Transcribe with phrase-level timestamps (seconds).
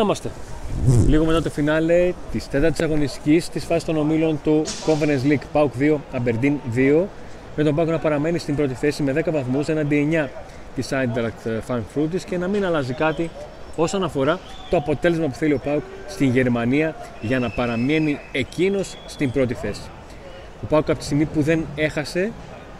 [0.00, 0.30] Να είμαστε.
[1.06, 5.68] Λίγο μετά το φινάλε της τέταρτης αγωνιστικής της φάσης των ομίλων του Conference League Pauk
[5.78, 7.04] 2, Aberdeen 2,
[7.56, 10.28] με τον Pauk να παραμένει στην πρώτη θέση με 10 βαθμούς έναντι 9
[10.74, 13.30] της Eintracht Frankfurt και να μην αλλάζει κάτι
[13.76, 14.38] όσον αφορά
[14.70, 19.82] το αποτέλεσμα που θέλει ο Πάουκ στη Γερμανία για να παραμείνει εκείνος στην πρώτη θέση.
[20.62, 22.32] Ο Πάουκ από τη στιγμή που δεν έχασε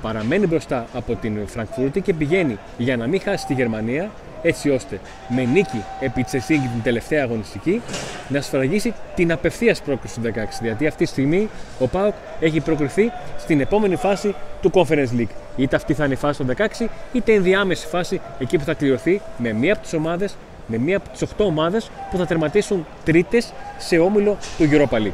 [0.02, 4.10] παραμένει μπροστά από την Φραγκφούρτη και πηγαίνει για να μην χάσει τη Γερμανία
[4.43, 7.83] έτσι ώστε με νίκη επί τη την τελευταία αγωνιστική
[8.29, 10.30] να σφραγίσει την απευθείας πρόκληση του 16.
[10.63, 15.35] Γιατί αυτή τη στιγμή ο Πάοκ έχει προκριθεί στην επόμενη φάση του Conference League.
[15.57, 19.21] Είτε αυτή θα είναι η φάση του 16, είτε ενδιάμεση φάση εκεί που θα κληρωθεί
[19.37, 23.52] με μία από τις ομάδες, με μία από τις 8 ομάδες που θα τερματίσουν τρίτες
[23.79, 25.13] σε όμιλο του Europa League.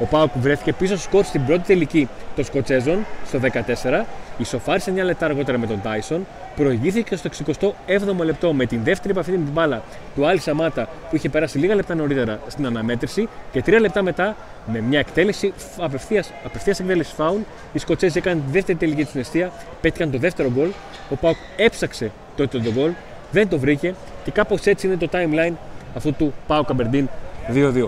[0.00, 4.04] Ο Πάοκ βρέθηκε πίσω σκορ στην πρώτη τελική των Σκοτσέζων στο 14,
[4.38, 9.30] ισοφάρισε 9 λεπτά αργότερα με τον Τάισον, προηγήθηκε στο 67ο λεπτό με την δεύτερη επαφή
[9.30, 9.82] με την μπάλα
[10.14, 14.36] του Άλλη Σαμάτα που είχε περάσει λίγα λεπτά νωρίτερα στην αναμέτρηση και 3 λεπτά μετά
[14.66, 16.32] με μια εκτέλεση απευθείας
[16.78, 17.40] εκτέλεση φάουλ.
[17.72, 20.68] Οι Σκοτσέζοι έκαναν τη δεύτερη τελική τους αιστεία, πέτυχαν το δεύτερο γκολ.
[21.10, 22.90] Ο Πάοκ έψαξε το τρίτο γκολ,
[23.32, 25.52] δεν το βρήκε και κάπως έτσι είναι το timeline
[25.96, 27.08] αυτού του Πάοκ Αμπερντίν
[27.54, 27.84] 2-2.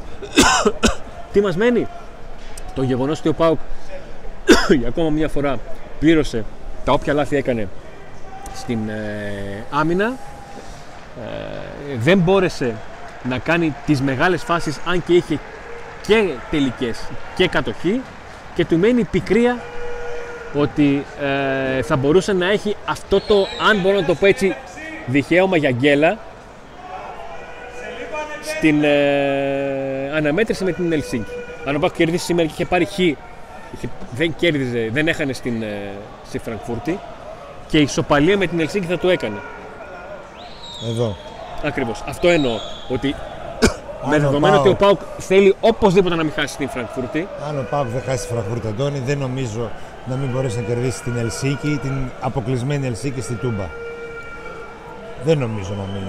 [1.33, 1.87] Τι μας μένει;
[2.75, 3.59] Το γεγονός ότι ο Πάουκ
[4.79, 5.59] για ακόμα μια φορά
[5.99, 6.45] πλήρωσε
[6.85, 7.69] τα όποια λάθη έκανε
[8.55, 10.13] στην ε, άμυνα
[11.17, 12.75] ε, δεν μπόρεσε
[13.23, 15.39] να κάνει τις μεγάλες φάσεις αν και είχε
[16.07, 18.01] και τελικές και κατοχή
[18.55, 19.59] και του μένει πικρία
[20.55, 21.05] ότι
[21.79, 24.55] ε, θα μπορούσε να έχει αυτό το, αν μπορώ να το πω έτσι,
[25.07, 26.19] δικαίωμα για γκέλα
[28.43, 31.31] στην ε, αναμέτρηση με την Ελσίνκη.
[31.65, 32.99] Αν ο Πάκ κερδίσει σήμερα και είχε πάρει χ,
[34.11, 35.93] δεν κέρδιζε, δεν έχανε στην, ε,
[36.27, 36.99] στη Φραγκφούρτη
[37.69, 39.37] και η ισοπαλία με την Ελσίνκη θα το έκανε.
[40.89, 41.17] Εδώ.
[41.65, 42.05] Ακριβώς.
[42.07, 42.59] Αυτό εννοώ.
[42.89, 43.15] Ότι
[44.09, 47.29] με δεδομένο ότι ο Πάουκ θέλει οπωσδήποτε να μην χάσει την Φραγκφούρτη.
[47.49, 49.71] Αν ο Πάουκ δεν χάσει τη Φραγκφούρτη, Αντώνη, δεν νομίζω
[50.07, 53.65] να μην μπορέσει να κερδίσει την Ελσίκη ή την αποκλεισμένη Ελσίκη στη Τούμπα.
[55.25, 56.09] Δεν νομίζω να μην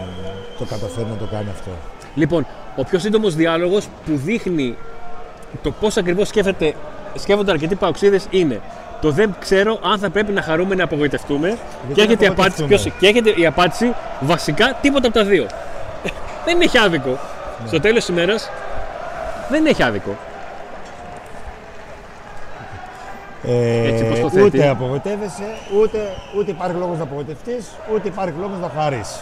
[0.57, 1.69] το καταφέρει να το κάνει αυτό.
[2.15, 2.45] Λοιπόν,
[2.75, 4.75] ο πιο σύντομος διάλογος που δείχνει
[5.61, 6.73] το πώς ακριβώς σκέφτεται,
[7.17, 8.61] σκέφτονται αρκετοί παοξίδες είναι
[9.01, 11.57] το δεν ξέρω αν θα πρέπει να χαρούμε να απογοητευτούμε.
[11.93, 15.45] Και έρχεται, η απάντηση, ποιος, και έρχεται η απάντηση βασικά τίποτα από τα δύο.
[16.45, 17.09] δεν έχει άδικο.
[17.09, 17.67] Ναι.
[17.67, 18.49] Στο τέλος της ημέρας
[19.49, 20.15] δεν έχει άδικο.
[23.43, 25.97] Ε, Έτσι, πώς το ούτε απογοητεύεσαι, ούτε,
[26.37, 29.19] ούτε υπάρχει λόγος να απογοητευτείς, ούτε υπάρχει λόγος να χαρείς.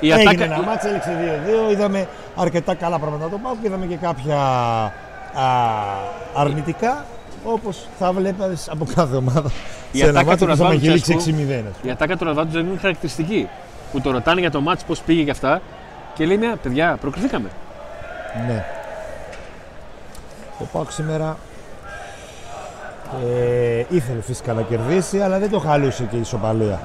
[0.00, 0.44] Η Έγινε ατάκα...
[0.44, 5.44] ένα μάτς, έλεξε 2-2, είδαμε αρκετά καλά πράγματα το πάω και είδαμε και κάποια α,
[6.34, 7.04] αρνητικά
[7.44, 9.50] όπως θα βλέπεις από κάθε ομάδα
[9.92, 11.16] η σε ένα μάτσο που θα μεγελήξει
[11.82, 11.86] 6-0.
[11.86, 13.48] Η ατάκα του Ραβάτου είναι χαρακτηριστική.
[13.92, 15.60] Που το ρωτάνε για το μάτς πώς πήγε και αυτά
[16.14, 17.48] και λέει μια παιδιά προκριθήκαμε.
[18.46, 18.64] Ναι.
[20.58, 21.36] Ο Πάκ σήμερα
[23.24, 26.80] ε, ήθελε φυσικά να κερδίσει αλλά δεν το χαλούσε και η ισοπαλία.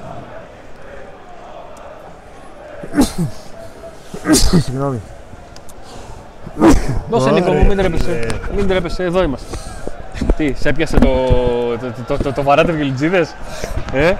[4.64, 5.00] Συγγνώμη.
[7.10, 8.26] Δώσε Νίκο μου, μην τρέπεσαι.
[8.54, 9.56] Μην τρέπεσαι, εδώ είμαστε.
[10.38, 11.08] Τι, σε έπιασε το,
[11.80, 13.34] το, το, το, το βαράτε γελιτζίδες,
[13.92, 14.14] ε;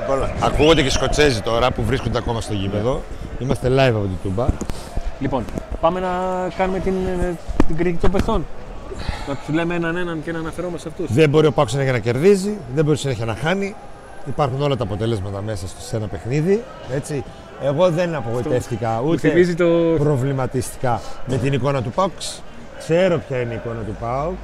[0.00, 3.02] Λοιπόν, ακούγονται και Σκοτσέζοι τώρα που βρίσκονται ακόμα στο γήπεδο.
[3.38, 4.46] Είμαστε live από την Τούμπα.
[5.20, 5.44] Λοιπόν,
[5.80, 6.08] πάμε να
[6.56, 6.94] κάνουμε την,
[7.66, 8.46] την κριτική των παιχτών.
[9.28, 11.16] Να τους λέμε έναν έναν και να αναφερόμαστε σε αυτούς.
[11.16, 13.74] Δεν μπορεί ο Πάκος συνέχεια να κερδίζει, δεν μπορεί συνέχεια να χάνει.
[14.26, 16.62] Υπάρχουν όλα τα αποτελέσματα μέσα σε ένα παιχνίδι.
[16.94, 17.24] Έτσι.
[17.62, 19.64] Εγώ δεν απογοητεύτηκα ούτε το...
[19.98, 22.12] προβληματιστικά με την εικόνα του Πάουκ.
[22.78, 24.36] Ξέρω ποια είναι η εικόνα του Πάουκ.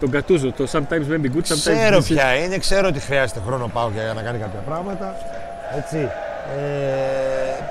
[0.00, 3.70] Τον Κατούζο, το sometimes may be good, sometimes Ξέρω ποια είναι, ξέρω ότι χρειάζεται χρόνο
[3.72, 5.16] ΠΑΟΚ για να κάνει κάποια πράγματα.
[5.76, 5.96] Έτσι.
[6.56, 7.62] Ε,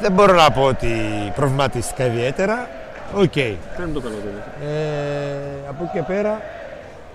[0.00, 0.92] δεν μπορώ να πω ότι
[1.34, 2.68] προβληματιστικά ιδιαίτερα.
[3.14, 3.32] OK.
[3.34, 3.54] Okay.
[3.94, 4.14] το καλό
[4.62, 6.40] ε, Από εκεί και πέρα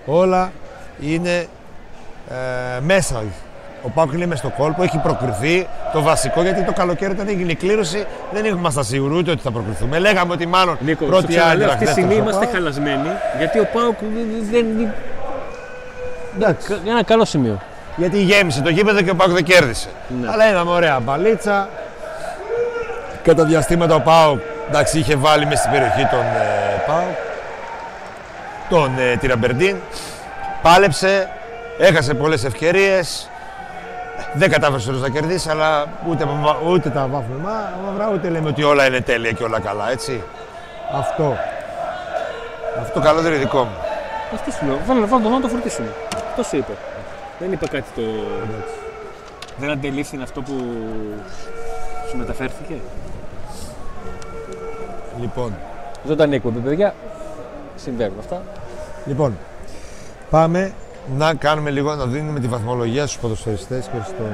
[0.06, 0.52] όλα
[1.00, 1.46] είναι
[2.30, 3.22] ε, μέσα.
[3.86, 5.66] Ο ΠΑΟΚ είναι μέσα στο κόλπο, έχει προκριθεί.
[5.92, 9.50] Το βασικό γιατί το καλοκαίρι όταν έγινε η κλήρωση δεν ήμασταν σίγουροι ούτε ότι θα
[9.50, 9.98] προκριθούμε.
[9.98, 11.64] Λέγαμε ότι μάλλον Νίκο, πρώτη άλλη.
[11.64, 13.08] Αυτή τη στιγμή είμαστε χαλασμένοι
[13.38, 13.96] γιατί ο Πάουκ
[14.50, 14.66] δεν.
[16.36, 16.80] Εντάξει.
[16.86, 17.60] Ένα καλό σημείο.
[17.96, 19.88] Γιατί γέμισε το γήπεδο και ο Πάουκ δεν κέρδισε.
[20.20, 20.28] Ναι.
[20.32, 21.68] Αλλά είδαμε ωραία μπαλίτσα.
[23.22, 27.16] Κατά διαστήματα ο Πάουκ εντάξει, είχε βάλει μέσα στην περιοχή τον ε, Πάουκ.
[28.68, 29.76] Τον ε, Τυραμπερντίν.
[30.62, 31.28] Πάλεψε,
[31.78, 33.28] έχασε πολλές ευκαιρίες.
[34.34, 36.26] Δεν κατάφερες να κερδίσεις, αλλά ούτε,
[36.68, 37.38] ούτε τα βάφουμε
[37.84, 40.22] μαύρα, ούτε λέμε ότι όλα είναι τέλεια και όλα καλά, έτσι.
[40.92, 41.36] Αυτό.
[42.80, 43.76] Αυτό καλό δεν είναι δικό μου.
[44.34, 44.78] Αυτό σου λέω.
[44.86, 45.88] Βάλε, βάλε το να το φορτίσουμε.
[46.28, 46.72] Αυτό σου είπε.
[47.38, 48.02] Δεν είπε κάτι το.
[49.58, 50.52] Δεν αντελήφθη αυτό που
[52.10, 52.74] σου μεταφέρθηκε;
[55.20, 55.54] Λοιπόν,
[56.06, 56.94] Ζωντανή εκπομπή, παιδιά.
[57.76, 58.42] Συμβαίνουν αυτά.
[59.06, 59.38] λοιπόν,
[60.30, 60.72] πάμε
[61.16, 64.24] να κάνουμε λίγο, να δίνουμε τη βαθμολογία στους ποδοσφαιριστές και στο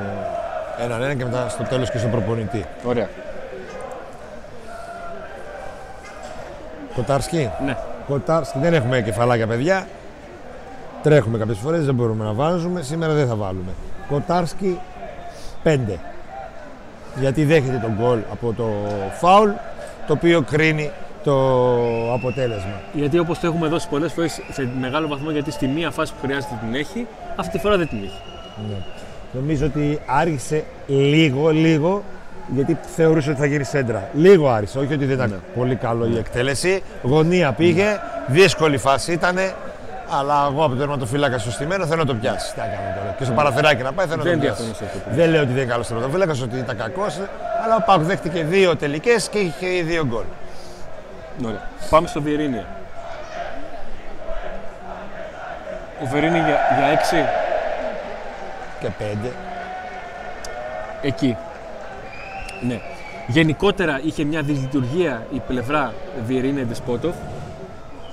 [0.78, 2.64] έναν ένα και μετά στο τέλος και στον προπονητή.
[2.84, 3.08] Ωραία.
[6.94, 7.76] Κοτάρσκι; Ναι.
[8.08, 8.58] Κοτάρσκι.
[8.58, 9.86] Δεν έχουμε κεφαλάκια, παιδιά.
[11.02, 12.82] Τρέχουμε κάποιες φορές, δεν μπορούμε να βάζουμε.
[12.82, 13.70] Σήμερα δεν θα βάλουμε.
[14.08, 14.80] Κοτάρσκι
[15.64, 15.78] 5.
[17.20, 18.68] Γιατί δέχεται τον γκολ από το
[19.18, 19.50] φάουλ,
[20.06, 20.90] το οποίο κρίνει
[21.24, 21.32] το
[22.12, 22.80] αποτέλεσμα.
[22.92, 26.18] Γιατί όπως το έχουμε δώσει πολλές φορές σε μεγάλο βαθμό, γιατί στη μία φάση που
[26.26, 27.06] χρειάζεται την έχει,
[27.36, 28.20] αυτή τη φορά δεν την έχει.
[28.68, 28.74] Ναι.
[29.32, 32.02] Νομίζω ότι άργησε λίγο, λίγο,
[32.54, 34.08] γιατί θεωρούσε ότι θα γίνει σέντρα.
[34.14, 35.36] Λίγο άργησε, όχι ότι δεν ήταν Ναι.
[35.60, 36.82] πολύ καλό η εκτέλεση.
[37.02, 39.36] Γωνία πήγε, δύσκολη φάση ήταν.
[40.18, 42.52] Αλλά εγώ από το τερματοφύλακα στο στημένο θέλω να το πιάσει.
[42.54, 43.14] Τι να κάνω τώρα.
[43.18, 44.62] Και στο παραθυράκι να πάει θέλω να Δεν το πιάσει.
[44.62, 47.18] διαφωνώ σε αυτό που Δεν λέω ότι δεν είναι καλός τερματοφύλακας, ότι ήταν κακός.
[47.64, 50.24] Αλλά ο Πάκου δέχτηκε δύο τελικές και είχε δύο γκολ.
[51.46, 51.68] Ωραία.
[51.90, 52.66] Πάμε στο Βιερίνια.
[56.02, 57.28] Ο Βερίνη για, για 6
[58.80, 59.32] Και πέντε.
[61.02, 61.36] εκεί.
[62.60, 62.80] Ναι.
[63.26, 65.92] Γενικότερα είχε μια δυσλειτουργία η πλευρά
[66.26, 67.14] Βιερίνια Ντεσπότοφ.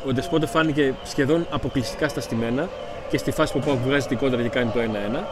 [0.07, 2.67] Ο Ντεσπότοφ φάνηκε σχεδόν αποκλειστικά στα στημένα
[3.09, 5.23] και στη φάση που πάω βγάζει την κόντρα και κάνει το 1-1.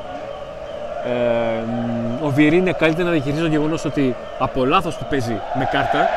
[2.21, 6.07] Ε, ο Βιερίνια καλύτερα να διαχειρίζει το γεγονός ότι από λάθος του παίζει με κάρτα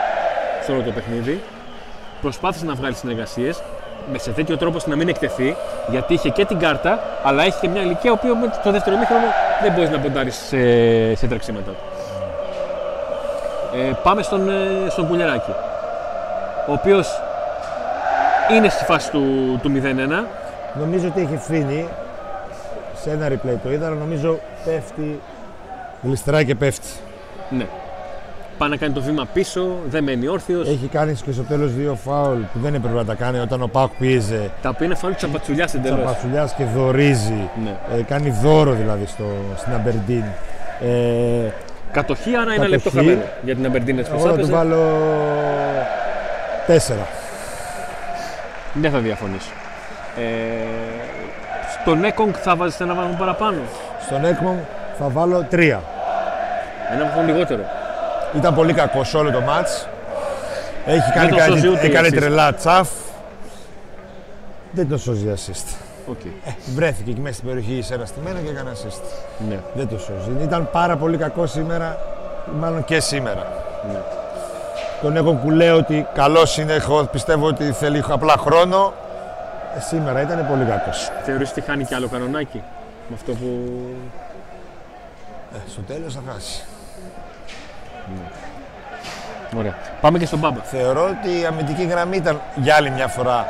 [0.64, 1.42] σε όλο το παιχνίδι.
[2.20, 3.62] Προσπάθησε να βγάλει συνεργασίες
[4.12, 5.56] με σε τέτοιο τρόπο ώστε να μην εκτεθεί,
[5.90, 9.26] γιατί είχε και την κάρτα, αλλά έχει και μια ηλικία που με το δεύτερο μήχρονο
[9.62, 10.58] δεν μπορείς να ποντάρεις σε,
[11.14, 11.70] σε τρεξίματα.
[13.74, 15.50] Ε, πάμε στον, ε, στον Κουλιαράκη,
[16.68, 17.20] ο οποίος
[18.50, 20.24] είναι στη φάση του, του 0-1.
[20.78, 21.88] Νομίζω ότι έχει φύνει.
[23.02, 25.20] Σε ένα replay το είδα, αλλά νομίζω πέφτει.
[26.02, 26.88] Γλιστράει και πέφτει.
[27.50, 27.66] Ναι.
[28.58, 30.68] Πάει να κάνει το βήμα πίσω, δεν μένει όρθιος.
[30.68, 33.66] Έχει κάνει και στο τέλος δύο φάουλ που δεν έπρεπε να τα κάνει όταν ο
[33.66, 34.50] Πάκ πίεζε.
[34.62, 35.98] Τα οποία είναι φάουλ της απατσουλιάς εντελώς.
[35.98, 37.50] Τσαπασουλιά και δορίζει.
[37.64, 37.98] Ναι.
[37.98, 39.24] Ε, κάνει δώρο δηλαδή στο,
[39.56, 40.24] στην Αμπερντίν.
[40.80, 41.50] Ε,
[41.92, 42.70] Κατοχή, άρα ένα Κατοχή.
[42.70, 44.98] λεπτό χαμένο για την Αμπερντίνα τη εγώ θα του βάλω
[46.66, 47.06] τέσσερα.
[48.74, 49.50] Δεν θα διαφωνήσω.
[50.16, 50.22] Ε,
[51.80, 53.58] στον Έκογκ θα βάζετε ένα βαθμό παραπάνω.
[54.06, 54.56] Στον Έκμον
[54.98, 55.82] θα βάλω τρία.
[56.94, 57.62] Ένα βαθμό λιγότερο.
[58.36, 59.88] Ήταν πολύ κακό σε όλο το μάτς.
[60.86, 62.14] Έχει κάνει, τον σώζει κάτι, ούτε η έκανε assist.
[62.14, 62.88] τρελά τσαφ.
[64.72, 65.74] Δεν το σώζει assist.
[66.10, 66.24] OK.
[66.24, 69.02] Ε, βρέθηκε εκεί μέσα στην περιοχή σε ένα στημένο και έκανε assist.
[69.48, 69.58] Ναι.
[69.74, 70.30] Δεν το σώζει.
[70.42, 71.98] Ήταν πάρα πολύ κακό σήμερα,
[72.58, 73.46] μάλλον και σήμερα.
[73.92, 73.98] ναι.
[75.02, 78.92] Τον έχω που λέω ότι καλός είναι, εγώ πιστεύω ότι θέλει απλά χρόνο.
[79.76, 81.10] Ε, σήμερα ήταν πολύ κακός.
[81.24, 82.62] Θεωρείς ότι χάνει κι άλλο κανονάκι
[83.08, 83.68] με αυτό που.
[85.54, 86.64] Ε, στο τέλος θα χάσει.
[89.58, 89.74] Ωραία.
[90.00, 90.60] Πάμε και στον Μπάμπα.
[90.62, 93.46] Θεωρώ ότι η αμυντική γραμμή ήταν για άλλη μια φορά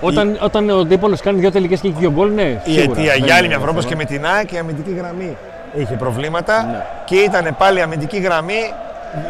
[0.00, 2.42] Όταν, όταν ο Ντίπολος κάνει δύο τελικές και έχει δύο γκολ, ναι.
[2.42, 3.00] η σίγουρα.
[3.00, 3.12] αιτία.
[3.12, 4.02] Δεν Για άλλη είναι μια φορά όπως θέμα.
[4.02, 5.36] και με την ΑΕΚ η αμυντική γραμμή
[5.74, 6.84] είχε προβλήματα Ναι.
[7.04, 8.72] και ήταν πάλι η αμυντική γραμμή,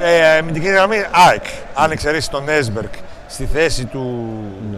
[0.03, 0.97] ε, αμυντική γραμμή
[1.29, 1.45] ΑΕΚ.
[1.75, 2.93] Αν εξαιρέσεις τον Έσμπερκ
[3.29, 4.31] στη θέση του
[4.71, 4.77] Ναι.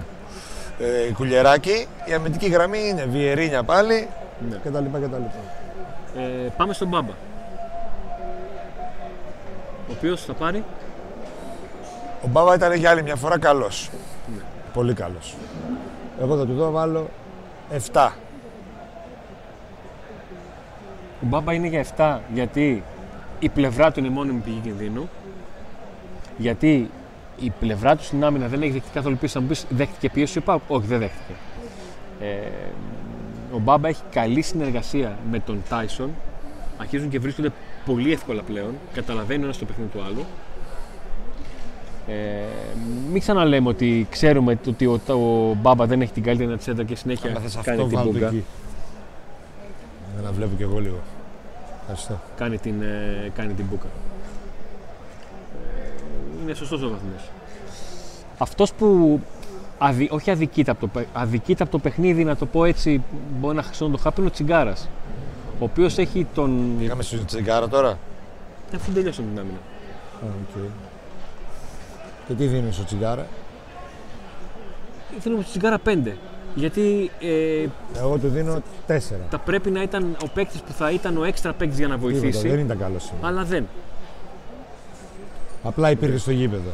[0.87, 4.09] ε, Κουλιεράκη, η αμυντική γραμμή είναι Βιερίνια πάλι
[4.51, 4.57] Ναι.
[4.65, 4.85] κτλ.
[5.05, 5.15] κτλ.
[6.19, 7.13] Ε, πάμε στον Μπάμπα.
[9.89, 10.65] Ο οποίος θα πάρει.
[12.25, 13.91] Ο Μπάβα ήταν για άλλη μια φορά καλός.
[14.37, 14.43] Ναι.
[14.73, 15.35] Πολύ καλός.
[16.21, 17.09] Εγώ θα του δω βάλω
[17.93, 18.11] 7.
[21.23, 22.83] Ο Μπάμπα είναι για 7 γιατί
[23.39, 25.09] η πλευρά του είναι μόνιμη πηγή κινδύνου.
[26.37, 26.91] Γιατί
[27.39, 29.35] η πλευρά του στην άμυνα δεν έχει δεχτεί καθόλου πίεση.
[29.35, 30.63] Θα μου πεις, δέχτηκε πίεση ο Πάουκ.
[30.69, 31.33] Όχι, δεν δέχτηκε.
[32.21, 32.27] Ε,
[33.53, 36.11] ο Μπάμπα έχει καλή συνεργασία με τον Τάισον.
[36.79, 37.53] Αρχίζουν και βρίσκονται
[37.87, 38.75] πολύ εύκολα πλέον.
[38.93, 40.25] Καταλαβαίνει ο ένα το παιχνίδι του άλλου.
[42.09, 42.15] Ε,
[43.13, 47.31] μην ξαναλέμε ότι ξέρουμε ότι ο, ο Μπάμπα δεν έχει την καλύτερη τσέντα και συνέχεια
[47.37, 48.27] Αν θες κάνει αυτό την βάλω το μπούγκα.
[48.27, 48.45] εκεί.
[50.15, 50.99] Για να βλέπω κι εγώ λίγο.
[51.81, 52.21] Ευχαριστώ.
[52.37, 53.87] κάνει την, ε, κάνει την μπουκα.
[55.65, 57.31] Ε, είναι σωστός ο βαθμός.
[58.39, 59.21] Αυτός που
[59.79, 63.03] αδι, όχι αδικείται από, το, παι- αδικείται από το παιχνίδι, να το πω έτσι,
[63.39, 64.89] μπορεί να χρησιμοποιήσω το χάπι, είναι ο Τσιγκάρας.
[65.59, 66.77] Ο οποίος έχει τον...
[66.81, 67.99] Είχαμε στο Τσιγκάρα τώρα.
[68.75, 69.59] Αφού τελειώσαν την άμυνα.
[70.25, 70.63] Α, οκ.
[72.29, 73.27] Και τι δίνεις στο Τσιγκάρα;
[75.21, 75.99] Θέλω το Τσιγκάρα 5.
[76.55, 78.99] Γιατί ε, Εγώ του δίνω 4.
[79.31, 82.19] θα πρέπει να ήταν ο παίκτης που θα ήταν ο έξτρα παίκτης για να Τίποτα,
[82.19, 83.27] βοηθήσει, δεν ήταν καλό σήμερα.
[83.27, 83.67] αλλά δεν.
[85.63, 86.71] Απλά υπήρχε στο γήπεδο.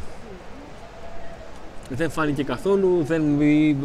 [1.88, 3.22] Δεν φάνηκε καθόλου, δεν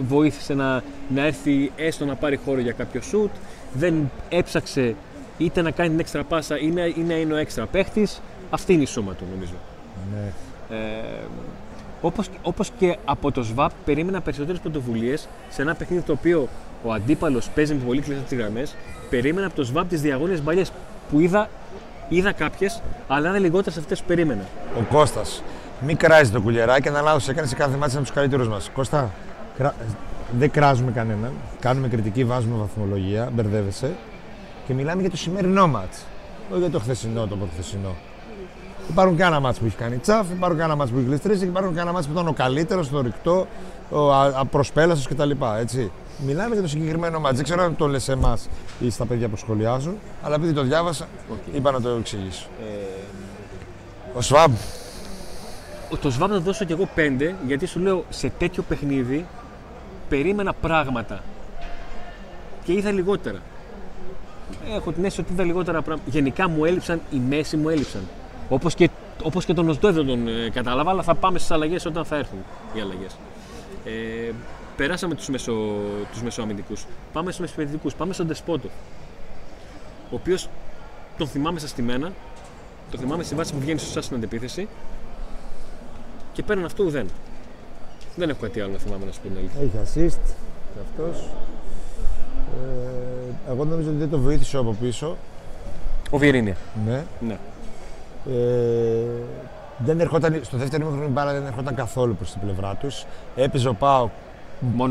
[0.08, 3.32] βοήθησε να, να έρθει έστω να πάρει χώρο για κάποιο σουτ,
[3.74, 4.96] δεν έψαξε
[5.38, 8.22] είτε να κάνει την έξτρα πάσα ή να, ή να είναι ο έξτρα παίχτης.
[8.50, 9.54] Αυτή είναι η σούμα του νομίζω.
[10.14, 10.32] Ναι.
[10.78, 11.28] Ε,
[12.02, 16.48] όπως, όπως και από το ΣΒΑΠ περίμενα περισσότερες πρωτοβουλίες σε ένα παιχνίδι το οποίο
[16.84, 18.76] ο αντίπαλος παίζει με πολύ κλειστά τις γραμμές
[19.10, 20.72] περίμενα από το ΣΒΑΠ τις διαγώνιες μπαλιές
[21.12, 21.50] που είδα,
[22.10, 24.42] είδα κάποιες αλλά είναι λιγότερες σε αυτές που περίμενα.
[24.78, 25.44] Ο Κώστας.
[25.86, 28.70] Μην κράζει το κουλιεράκι, να λάθο έκανε σε κάθε μάτι από τους καλύτερους μας.
[28.74, 29.12] Κώστα, κρα...
[30.38, 31.32] δεν κράζουμε κανέναν.
[31.60, 33.96] Κάνουμε κριτική, βάζουμε βαθμολογία, μπερδεύεσαι
[34.68, 36.04] και μιλάμε για το σημερινό μάτς.
[36.52, 37.96] Όχι για το χθεσινό, το προχθεσινό.
[38.90, 41.46] Υπάρχουν και άλλα μάτς που έχει κάνει τσαφ, υπάρχουν και άλλα μάτς που έχει γλιστρήσει,
[41.46, 43.48] υπάρχουν και άλλα μάτς που ήταν ο καλύτερος, το ρηκτό,
[43.90, 45.32] ο απροσπέλαστο κτλ.
[45.60, 45.92] Έτσι.
[46.26, 47.36] Μιλάμε για το συγκεκριμένο μάτς.
[47.36, 48.50] Δεν ξέρω αν το λες εμάς
[48.80, 51.56] ή στα παιδιά που σχολιάζουν, αλλά επειδή το διάβασα, okay.
[51.56, 52.48] είπα να το εξηγήσω.
[52.62, 52.66] Ε...
[54.18, 54.52] Ο Σβάμπ.
[56.02, 59.26] Το Σβάμπ θα δώσω κι εγώ πέντε, γιατί σου λέω σε τέτοιο παιχνίδι
[60.10, 61.24] περίμενα πράγματα
[62.64, 63.42] και είδα λιγότερα.
[64.76, 66.10] Έχω την αίσθηση ότι είδα λιγότερα πράγματα.
[66.12, 68.02] Γενικά μου έλειψαν, οι μέση μου έλειψαν.
[68.50, 68.90] Όπως και,
[69.24, 72.16] όπως και τον Οσδόε δεν τον ε, κατάλαβα, αλλά θα πάμε στις αλλαγές όταν θα
[72.16, 72.40] έρθουν
[72.74, 73.18] οι αλλαγές.
[73.86, 74.32] Ε,
[74.78, 75.54] περάσαμε τους μεσο,
[76.12, 76.86] τους μεσοαμυντικούς.
[77.14, 77.90] Πάμε στους μεσοεπιθετικού.
[77.98, 78.68] Πάμε στον Ντεσπότο.
[80.12, 80.50] Ο οποίος
[81.18, 82.12] τον θυμάμαι στα στημένα.
[82.92, 84.68] Το θυμάμαι στη βάση που βγαίνει σωστά στην αντεπίθεση.
[86.34, 87.10] Και πέραν αυτού δεν.
[88.18, 89.62] Δεν έχω κάτι άλλο να θυμάμαι να σου πω την αλήθεια.
[89.62, 90.22] Έχει assist
[90.74, 91.30] και αυτός.
[92.54, 95.18] Ε, εγώ νομίζω ότι δεν το βοήθησε από πίσω.
[96.10, 96.56] Ο Βιερίνια.
[96.86, 97.04] Ναι.
[97.20, 97.38] ναι.
[98.34, 99.06] Ε,
[99.78, 103.06] δεν ερχόταν, στο δεύτερο ημίχρονο η μπάλα δεν ερχόταν καθόλου προς την πλευρά τους.
[103.36, 104.10] Έπαιζε ο Πάο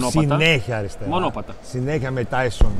[0.08, 1.10] συνέχεια αριστερά.
[1.10, 1.54] Μονόπατα.
[1.62, 2.72] Συνέχεια με Τάισον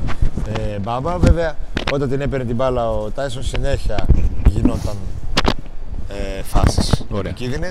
[0.58, 1.18] ε, Μπάμπα.
[1.18, 1.56] Βέβαια,
[1.92, 4.06] όταν την έπαιρνε την μπάλα ο Τάισον συνέχεια
[4.48, 4.96] γινόταν
[6.08, 7.70] ε, φάσεις κίνδυνε.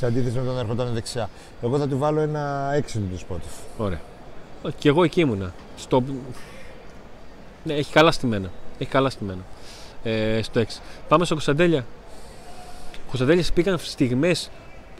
[0.00, 1.30] Σε αντίθεση με όταν ερχόταν δεξιά.
[1.62, 3.52] Εγώ θα του βάλω ένα έξι του Σπότιφ.
[3.76, 4.00] Ωραία.
[4.78, 5.52] Και εγώ εκεί ήμουνα.
[5.76, 6.02] Στο...
[7.64, 8.50] Ναι, έχει καλά στημένα.
[8.78, 9.40] Έχει καλά στημένα.
[10.02, 10.64] Ε, στο 6.
[11.08, 11.84] Πάμε στο Κωνσταντέλια.
[13.06, 14.50] Κωνσταντέλια πήγαν στιγμές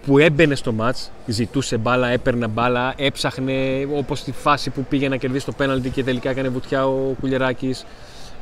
[0.07, 5.17] που έμπαινε στο μάτς, ζητούσε μπάλα, έπαιρνε μπάλα, έψαχνε όπως τη φάση που πήγε να
[5.17, 7.75] κερδίσει το πέναλτι και τελικά έκανε βουτιά ο Κουλεράκη.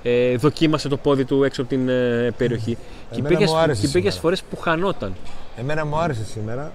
[0.09, 2.77] Ε, δοκίμασε το πόδι του έξω από την ε, περιοχή.
[3.11, 5.15] Εμένα και πήγε φορές που χανόταν.
[5.57, 6.73] Εμένα μου άρεσε σήμερα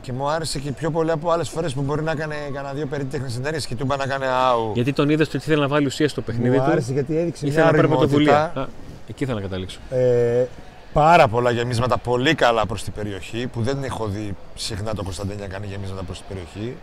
[0.00, 2.86] και μου άρεσε και πιο πολύ από άλλες φορές που μπορεί να έκανε κανένα δύο
[2.86, 4.72] περίτεχνες ενέργειε και του είπα να κάνει άου.
[4.74, 6.70] Γιατί τον είδες ότι ήθελε να βάλει ουσία στο παιχνίδι μου του.
[6.70, 8.68] άρεσε γιατί έδειξε ήθελε μια να πάρει πρωτοβουλία.
[9.08, 9.78] Εκεί ήθελα να καταλήξω.
[9.90, 10.44] Ε,
[10.92, 15.46] πάρα πολλά γεμίσματα πολύ καλά προς την περιοχή που δεν έχω δει συχνά το Κωνσταντίνια
[15.46, 16.76] να κάνει γεμίσματα προς την περιοχή.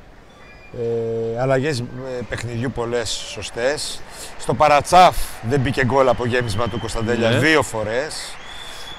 [0.78, 1.84] Ε, Αλλαγές ε,
[2.30, 4.02] παιχνιδιού πολλές σωστές.
[4.40, 5.16] Στο Παρατσάφ
[5.50, 7.38] δεν μπήκε γκολ από γέμισμα του Κωνσταντέλια ναι.
[7.38, 8.36] δύο φορές.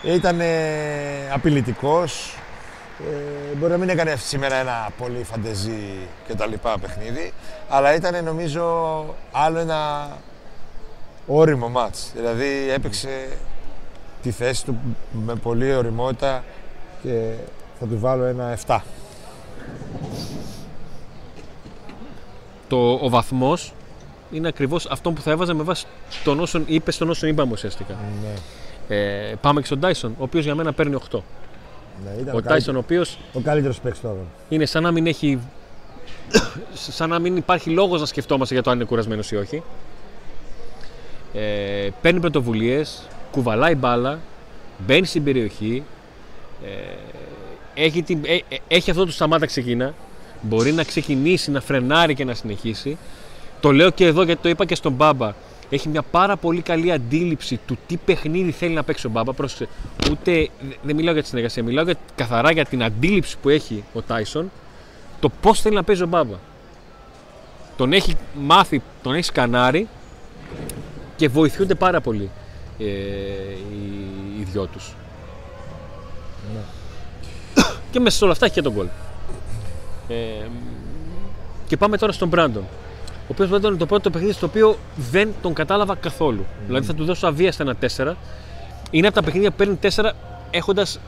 [0.03, 2.37] Ήταν ε, απειλητικός.
[3.01, 7.33] Ε, μπορεί να μην έκανε σήμερα ένα πολύ φαντεζή και τα λοιπά παιχνίδι,
[7.69, 10.09] αλλά ήταν νομίζω άλλο ένα
[11.27, 12.11] όριμο μάτς.
[12.15, 13.29] Δηλαδή έπαιξε
[14.23, 14.79] τη θέση του
[15.27, 16.45] με πολύ οριμότητα
[17.03, 17.33] και
[17.81, 18.79] θα του βάλω ένα 7.
[22.75, 23.73] Το, ο βαθμός
[24.33, 25.87] είναι ακριβώς αυτό που θα έβαζα με βάση
[26.25, 27.95] τον όσον είπες, τον όσον είπαμε ουσιαστικά.
[28.23, 28.97] Ναι.
[28.97, 31.19] Ε, πάμε και στον Τάισον, ο οποίος για μένα παίρνει 8.
[32.25, 34.11] Ναι, ο Τάισον ο οποίος ο καλύτερος παίκτης
[34.49, 35.39] Είναι σαν να μην έχει
[36.97, 39.63] σαν να μην υπάρχει λόγος να σκεφτόμαστε για το αν είναι κουρασμένος ή όχι.
[41.35, 44.19] Ε, παίρνει πρωτοβουλίες, κουβαλάει μπάλα,
[44.79, 45.83] μπαίνει στην περιοχή,
[46.65, 49.95] ε, έχει, την, ε, ε, έχει αυτό το σταμάτα ξεκινά,
[50.41, 52.97] μπορεί να ξεκινήσει, να φρενάρει και να συνεχίσει.
[53.61, 55.33] Το λέω και εδώ γιατί το είπα και στον Μπάμπα.
[55.71, 59.33] Έχει μια πάρα πολύ καλή αντίληψη του τι παιχνίδι θέλει να παίξει ο Μπάμπα.
[59.33, 59.69] Πρόσεξε,
[60.11, 60.49] ούτε,
[60.83, 64.51] δεν μιλάω για τη συνεργασία, μιλάω για, καθαρά για την αντίληψη που έχει ο Τάισον,
[65.21, 66.37] το πώς θέλει να παίζει ο Μπάμπα.
[67.77, 69.89] Τον έχει μάθει, τον έχει σκανάρει
[71.17, 72.31] και βοηθούνται πάρα πολύ
[72.79, 74.95] ε, οι, οι δυο τους.
[76.55, 76.61] Ναι.
[77.91, 78.87] και μέσα σε όλα αυτά έχει και τον γκολ.
[80.09, 80.15] Ε,
[81.67, 82.63] και πάμε τώρα στον Μπράντον.
[83.23, 84.77] Ο οποίος ήταν το πρώτο παιχνίδι στο οποίο
[85.11, 86.45] δεν τον κατάλαβα καθόλου.
[86.67, 87.77] Δηλαδή θα του δώσω αβίαστα ένα
[88.13, 88.15] 4.
[88.91, 90.11] Είναι από τα παιχνίδια που παίρνει 4
[90.51, 91.01] έχοντας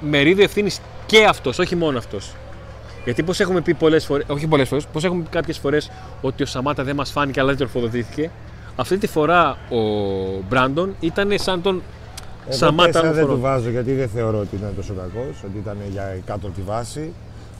[0.00, 2.34] μερίδιο ευθύνης και αυτός, όχι μόνο αυτός.
[3.04, 5.90] Γιατί πώς έχουμε πει πολλές φορές, όχι πολλές φορές, πώς έχουμε πει κάποιες φορές
[6.20, 8.30] ότι ο Σαμάτα δεν μας φάνηκε αλλά δεν τροφοδοτήθηκε.
[8.76, 9.78] Αυτή τη φορά ο
[10.48, 11.82] Μπράντον ήταν σαν τον
[12.46, 13.12] Εγώ Σαμάτα.
[13.12, 16.56] δεν του βάζω γιατί δεν θεωρώ ότι ήταν τόσο κακός, ότι ήταν για κάτω από
[16.56, 17.12] τη βάση.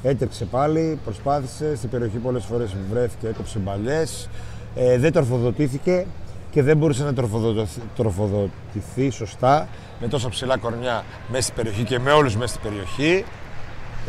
[0.03, 4.29] Έτρεξε πάλι, προσπάθησε, στην περιοχή πολλές φορές βρέθηκε, έκοψε μπαλιές.
[4.75, 6.07] Ε, δεν τροφοδοτήθηκε
[6.51, 7.13] και δεν μπορούσε να
[7.97, 9.69] τροφοδοτηθεί σωστά
[10.01, 13.25] με τόσα ψηλά κορμιά μέσα στην περιοχή και με όλους μέσα στην περιοχή.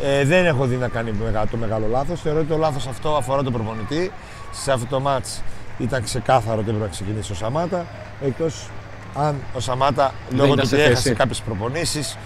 [0.02, 1.12] Ε, δεν έχω δει να κάνει
[1.50, 2.20] το μεγάλο λάθος.
[2.20, 4.12] Θεωρώ ότι το λάθος αυτό αφορά τον προπονητή.
[4.52, 5.42] Σε αυτό το μάτς
[5.78, 7.86] ήταν ξεκάθαρο ότι έπρεπε να ξεκινήσει ο Σαμάτα.
[8.24, 8.68] Εκτός
[9.14, 11.14] αν ο Σαμάτα Δεν λόγω ήταν του σε ότι έχασε θέση.
[11.14, 12.16] κάποιες προπονήσεις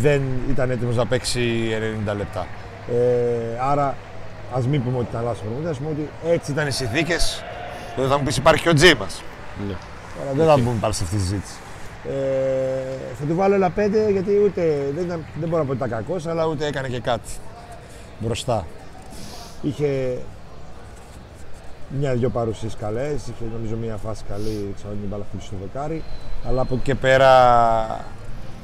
[0.00, 1.40] δεν ήταν έτοιμος να παίξει
[2.08, 2.46] 90 λεπτά.
[2.90, 3.96] Ε, άρα
[4.54, 7.44] ας μην πούμε ότι ήταν λάθος προπονητής, ας πούμε ότι έτσι ήταν οι συνθήκες.
[7.96, 9.06] Δεν θα μου πεις υπάρχει και ο Τζίμα.
[9.66, 9.74] Ναι.
[10.18, 11.54] Τώρα δεν θα μπούμε πάλι σε αυτή τη συζήτηση.
[12.08, 15.84] Ε, θα του βάλω ένα 5 γιατί ούτε, δεν, ήταν, δεν μπορώ να πω ότι
[15.84, 17.30] ήταν κακός, αλλά ούτε έκανε και κάτι
[18.18, 18.66] μπροστά.
[19.62, 20.18] Είχε
[21.98, 26.02] μια-δυο παρουσίες καλές, είχε νομίζω μια φάση καλή, ξέρω την μπάλα χτύπησε στο δοκάρι.
[26.46, 27.30] Αλλά από εκεί και πέρα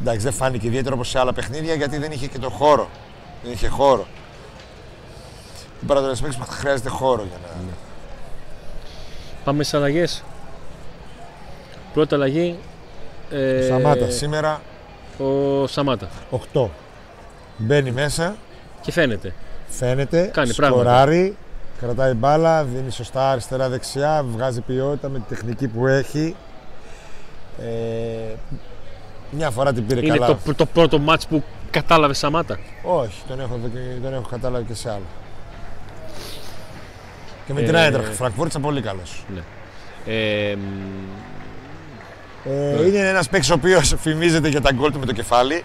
[0.01, 2.89] εντάξει, δεν φάνηκε ιδιαίτερο όπως σε άλλα παιχνίδια γιατί δεν είχε και το χώρο.
[3.43, 4.07] Δεν είχε χώρο.
[5.83, 7.49] Ο παραδοσιακό παίκτη χρειάζεται χώρο για να.
[9.45, 10.25] Πάμε στις αλλαγές.
[11.95, 12.59] Πρώτη αλλαγή.
[13.31, 14.61] Ε, Σαμάτα σήμερα
[15.19, 16.09] Ο Σαμάτα.
[16.53, 16.67] 8.
[17.57, 18.37] Μπαίνει μέσα.
[18.81, 19.35] Και φαίνεται.
[19.69, 20.81] Φαίνεται, Κάνει πράγματα.
[20.83, 21.37] σκοράρει,
[21.81, 26.37] κρατάει μπάλα, δίνει σωστά αριστερά-δεξιά, βγάζει ποιότητα με τη τεχνική που έχει.
[27.61, 28.35] Ε,
[29.31, 30.39] μια φορά την πήρε Είναι καλά.
[30.45, 34.65] το, το πρώτο μάτς που κατάλαβες Σαμάτα; Όχι, τον έχω, δει και- τον έχω κατάλαβει
[34.65, 35.03] και σε άλλο.
[37.47, 39.25] Και με Ε, την Άιντραχτ Φραγκφούρτ ήταν πολύ καλός.
[40.07, 40.63] Ε, μ,
[42.51, 45.65] Ε, είναι ένας παίκτης ο οποίος φημίζεται για τα γκολ του με το κεφάλι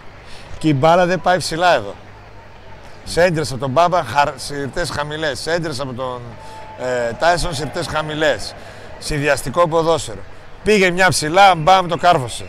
[0.57, 1.95] και η μπάλα δεν πάει ψηλά εδώ.
[3.03, 4.03] Σέντρες από τον Μπάμπα,
[4.36, 5.39] σιρτές χαμηλές.
[5.39, 6.22] Σέντρες από τον
[6.79, 8.55] ε, Τάισον, σιρτές χαμηλές.
[9.00, 10.19] Συνδυαστικό ποδόσφαιρο.
[10.63, 12.45] Πήγε μια ψηλά, μπαμ, το κάρφωσε.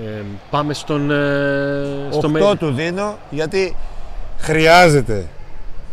[0.00, 1.10] Ε, πάμε στον.
[1.10, 3.76] Ε, στο 8 με- του δίνω γιατί
[4.38, 5.26] χρειάζεται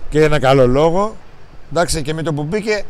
[0.10, 1.16] και ένα καλό λόγο.
[1.72, 2.84] Εντάξει, και με το που μπήκε,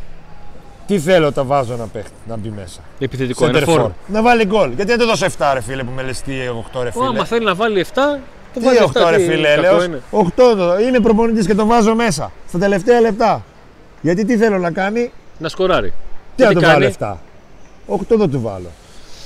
[0.88, 2.80] τι θέλω τα βάζω να παίχτη, να μπει μέσα.
[3.00, 3.86] Επιθετικό, ένα Center φόρο.
[3.88, 4.12] for.
[4.14, 4.72] Να βάλει γκολ.
[4.72, 6.32] Γιατί δεν το δώσω 7 ρε φίλε που με λες τι
[6.74, 7.06] 8 ρε Ω, φίλε.
[7.06, 7.88] άμα θέλει να βάλει 7,
[8.54, 9.10] το Τι βάλει 8 7.
[9.10, 9.84] ρε τι φίλε, κακό λέω.
[9.84, 10.02] είναι.
[10.12, 10.80] 8 το.
[10.80, 12.32] Είμαι προπονητής και το βάζω μέσα.
[12.48, 13.44] Στα τελευταία λεπτά.
[14.02, 15.94] Γιατί τι θέλω να κάνει, Να σκοράρει.
[16.36, 17.18] τι να τι του κάνει; βάλω
[17.88, 17.96] 7.
[18.14, 18.70] 8 δεν του βάλω.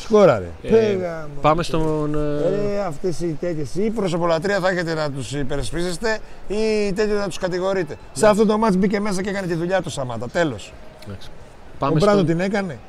[0.03, 0.45] Σκόραρε.
[0.63, 1.41] Ε, Πέγα, μου.
[1.41, 2.15] Πάμε στον.
[2.15, 7.27] ε, Ε, αυτές οι τέτοιες ή προσωπολατρία θα έχετε να τους υπερασπίζεστε ή τέτοιο να
[7.27, 7.95] τους κατηγορείτε.
[8.13, 10.29] Σε αυτό το μάτς μπήκε μέσα και έκανε τη δουλειά του Σαμάτα.
[10.29, 10.73] Τέλος.
[11.07, 11.29] εντάξει.
[11.73, 12.79] Ο Πάμε, Μπράντο στον, την έκανε;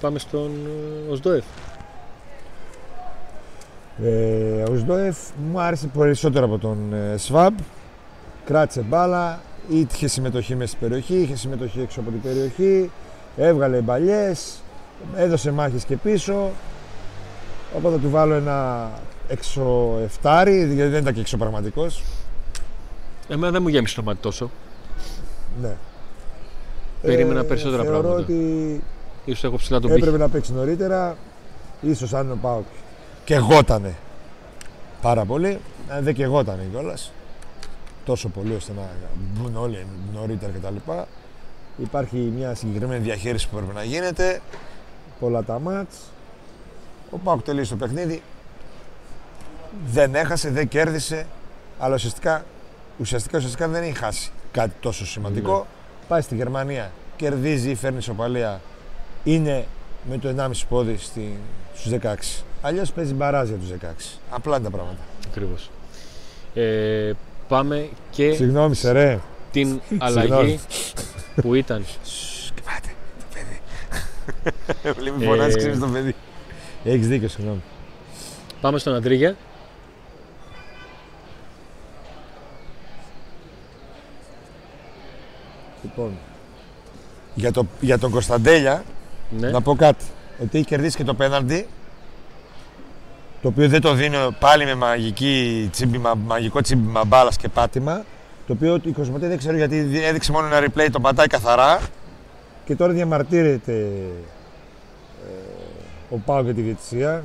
[0.00, 0.50] πάμε στον
[1.08, 1.44] ε, Οσδόεφ.
[4.02, 5.16] Ε, ο Σντόεφ
[5.50, 7.54] μου άρεσε περισσότερο από τον ε, Σβάμπ.
[8.44, 12.90] Κράτησε μπάλα, είχε συμμετοχή μέσα στην περιοχή, είχε συμμετοχή έξω από την περιοχή,
[13.36, 14.62] έβγαλε μπαλιές,
[15.16, 16.50] έδωσε μάχες και πίσω.
[17.76, 18.90] Οπότε θα του βάλω ένα
[19.28, 22.02] έξω εφτάρι, γιατί δεν ήταν και έξω πραγματικός.
[23.28, 24.50] Εμένα δεν μου γέμισε το μάτι τόσο.
[25.60, 25.76] Ναι.
[27.02, 28.22] Περίμενα περισσότερα θεωρώ πράγματα.
[28.22, 28.82] ότι
[29.24, 30.02] Ίσως έχω ψηλά τον πύχη.
[30.02, 31.16] έπρεπε να παίξει νωρίτερα.
[31.80, 32.64] Ίσως αν ο Πάοκ
[33.24, 33.94] και γότανε
[35.02, 35.58] πάρα πολύ.
[35.88, 37.12] Αν δεν και γότανε κιόλας.
[38.04, 38.82] Τόσο πολύ ώστε να
[39.16, 40.90] μπουν όλοι νωρίτερα κτλ.
[41.76, 44.40] Υπάρχει μια συγκεκριμένη διαχείριση που πρέπει να γίνεται.
[45.20, 45.96] Πολλά τα μάτς.
[47.10, 48.22] Ο Πάοκ τελείωσε το παιχνίδι.
[49.86, 51.26] Δεν έχασε, δεν κέρδισε.
[51.78, 52.44] Αλλά ουσιαστικά,
[52.98, 55.56] ουσιαστικά, ουσιαστικά δεν έχει χάσει κάτι τόσο σημαντικό.
[55.58, 55.64] Ναι.
[56.08, 58.60] Πάει στη Γερμανία, κερδίζει ή φέρνει ισοπαλία.
[59.24, 59.66] Είναι
[60.10, 61.38] με το 1,5 πόδι στη,
[61.74, 62.14] στους 16.
[62.62, 64.18] Αλλιώς παίζει μπαράζ για τους 16.
[64.30, 64.98] Απλά είναι τα πράγματα.
[65.30, 65.70] Ακριβώς.
[66.54, 67.12] Ε,
[67.48, 69.18] πάμε και Συγγνώμη, σε ρε.
[69.52, 70.60] την αλλαγή
[71.42, 72.35] που ήταν Κοιμάται το παιδί.
[74.96, 76.14] Βλέπει Ε, φωνάζει, ξέρεις το παιδί.
[76.84, 77.62] Έχεις δίκιο, συγγνώμη.
[78.60, 79.36] Πάμε στον Αντρίγια.
[85.82, 86.12] Λοιπόν,
[87.34, 88.84] για, το, για τον Κωνσταντέλια,
[89.38, 89.50] Ναι.
[89.50, 90.04] να πω κάτι.
[90.42, 91.66] Ότι έχει κερδίσει και το πέναλτι,
[93.42, 98.04] το οποίο δεν το δίνει πάλι με μαγική τσίμπημα, μαγικό τσίμπημα μπάλας και πάτημα.
[98.46, 101.80] Το οποίο η Κοσμοτέ δεν ξέρω γιατί έδειξε μόνο ένα replay, το πατάει καθαρά.
[102.66, 103.72] Και τώρα διαμαρτύρεται
[105.24, 107.24] ε, ο Πάο για τη διαιτησία.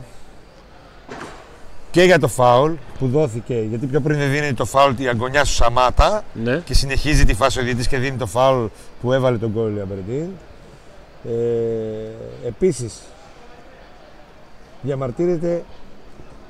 [1.92, 5.44] Και για το φάουλ που δόθηκε, γιατί πιο πριν δεν δίνει το φάουλ τη αγωνιά
[5.44, 6.58] σου Σαμάτα ναι.
[6.66, 8.66] και συνεχίζει τη φάση ο διαιτητής και δίνει το φάουλ
[9.02, 10.30] που έβαλε τον γκολ η Αμπερντίν.
[11.24, 13.00] Ε, επίσης,
[14.82, 15.64] διαμαρτύρεται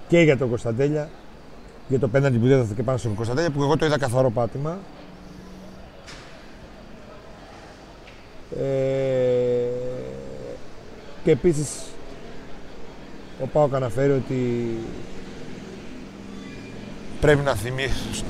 [0.08, 1.10] και για τον Κωνσταντέλια,
[1.88, 4.77] για το πέναντι που δεν δόθηκε πάνω στον Κωνσταντέλια, που εγώ το είδα καθαρό πάτημα.
[8.60, 8.64] Ε,
[11.24, 11.70] και επίσης,
[13.44, 14.70] ο Πάοκ αναφέρει ότι
[17.22, 18.24] πρέπει να θυμίσει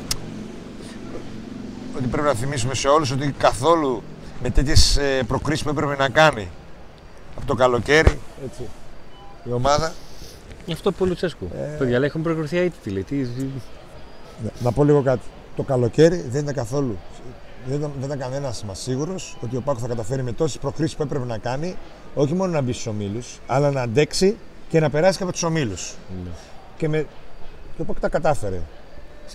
[1.98, 4.04] ότι πρέπει να θυμίσουμε σε όλους ότι καθόλου
[4.44, 6.50] με τέτοιες ε, προκρίσεις που έπρεπε να κάνει
[7.38, 8.62] από το καλοκαίρι έτσι,
[9.44, 9.94] η ομάδα.
[10.66, 11.50] Γι' αυτό που ο Λουτσέσκου.
[11.56, 11.76] Ε.
[11.78, 12.90] Παιδιά, λέει, έχουν προκριθεί αίτητη.
[12.90, 13.04] Λέει.
[13.04, 13.42] Τι, τι-
[14.44, 15.22] Ναι, Να πω λίγο κάτι.
[15.56, 16.98] Το καλοκαίρι δεν ήταν καθόλου
[17.68, 20.96] δεν ήταν, δεν ήταν κανένας μας σίγουρος ότι ο Πάκος θα καταφέρει με τόσε προκρίσει
[20.96, 21.76] που έπρεπε να κάνει,
[22.16, 24.38] όχι μόνο να μπει στους ομίλους, αλλά να αντέξει
[24.70, 25.94] και να περάσει και από τους ομίλους.
[26.24, 26.30] Ναι.
[26.78, 26.98] Και, με...
[27.76, 28.60] και ο Πάκος τα κατάφερε.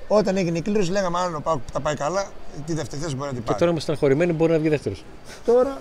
[0.08, 2.26] Όταν έγινε η κλήρωση, λέγαμε αν ο Πάκος τα πάει καλά,
[2.66, 3.58] τη δεύτερη θέση μπορεί να την Και πάρει.
[3.58, 5.04] τώρα είμαστε στεναχωρημένοι, μπορεί να βγει δεύτερος.
[5.44, 5.80] Τώρα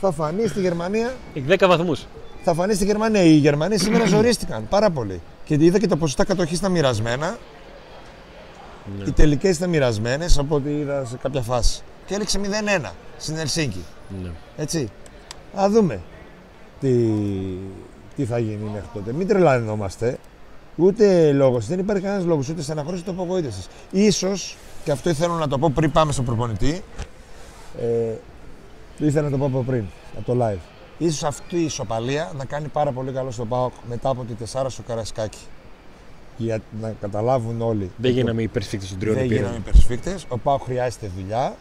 [0.00, 1.14] θα φανεί στη Γερμανία.
[1.34, 2.06] Έχει 10 βαθμούς.
[2.44, 3.22] Θα φανεί στη Γερμανία.
[3.22, 5.20] Οι Γερμανοί σήμερα ζορίστηκαν πάρα πολύ.
[5.44, 7.36] Και είδα και τα ποσοστά κατοχής ήταν μοιρασμένα.
[8.98, 9.04] Ναι.
[9.06, 11.82] Οι τελικές ήταν μοιρασμένες από ό,τι είδα σε κάποια φάση.
[12.06, 12.40] Και έληξε
[12.82, 13.84] 0-1 στην Ελσίνκη.
[14.22, 14.30] Ναι.
[14.56, 14.90] Έτσι.
[15.54, 16.00] Α δούμε
[16.80, 16.90] τι,
[18.16, 19.12] τι θα γίνει μέχρι τότε.
[19.12, 20.18] Μην τρελανόμαστε.
[20.76, 21.66] Ούτε λόγος.
[21.66, 23.68] Δεν υπάρχει κανένας λόγος ούτε στεναχώρηση ούτε απογοήτευσης.
[24.16, 24.32] σω,
[24.84, 26.82] και αυτό ήθελα να το πω πριν πάμε στον προπονητή.
[27.80, 28.14] Ε,
[28.98, 29.84] το ήθελα να το πω από πριν,
[30.16, 30.58] από το live.
[30.98, 34.68] Ίσως αυτή η ισοπαλία να κάνει πάρα πολύ καλό στον ΠΑΟΚ μετά από τη τεσσάρα
[34.68, 35.38] στο Καρασκάκι.
[36.36, 37.90] Για να καταλάβουν όλοι.
[37.96, 39.44] Δεν γίναμε υπερσφίκτες των τριών Δεν επίρρων.
[39.44, 40.26] γίναμε υπερσφίκτες.
[40.28, 41.56] Ο ΠΑΟΚ χρειάζεται δουλειά.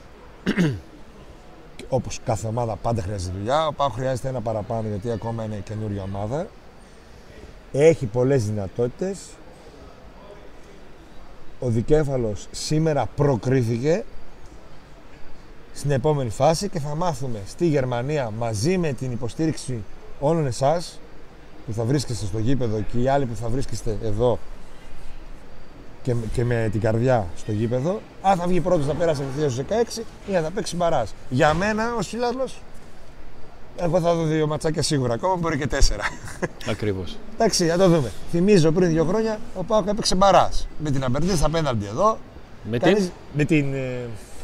[1.89, 3.67] Όπως κάθε ομάδα πάντα χρειάζεται δουλειά.
[3.67, 6.47] Ο ΠΑΟΚ χρειάζεται ένα παραπάνω γιατί ακόμα είναι καινούργια ομάδα.
[7.71, 9.19] Έχει πολλές δυνατότητες.
[11.59, 14.03] Ο Δικέφαλος σήμερα προκρίθηκε
[15.73, 19.83] στην επόμενη φάση και θα μάθουμε στη Γερμανία μαζί με την υποστήριξη
[20.19, 20.99] όλων εσάς
[21.65, 24.39] που θα βρίσκεστε στο γήπεδο και οι άλλοι που θα βρίσκεστε εδώ
[26.05, 29.65] και, και με την καρδιά στο γήπεδο, αν θα βγει πρώτος να πέρασε ευθεία στους
[30.27, 31.13] 16 ή αν θα παίξει μπαράς.
[31.29, 32.61] Για μένα, ο Σιλάρλος,
[33.77, 36.03] εγώ θα δω δύο ματσάκια σίγουρα, ακόμα μπορεί και τέσσερα.
[36.69, 37.17] Ακριβώς.
[37.33, 38.11] Εντάξει, θα το δούμε.
[38.31, 40.67] Θυμίζω πριν δύο χρόνια ο Πάοκ έπαιξε μπαράς.
[40.79, 42.17] Με την Αμπερντίν στα πέναλτι εδώ.
[42.71, 43.11] Με Κανείς- την.
[43.33, 43.99] με την ε,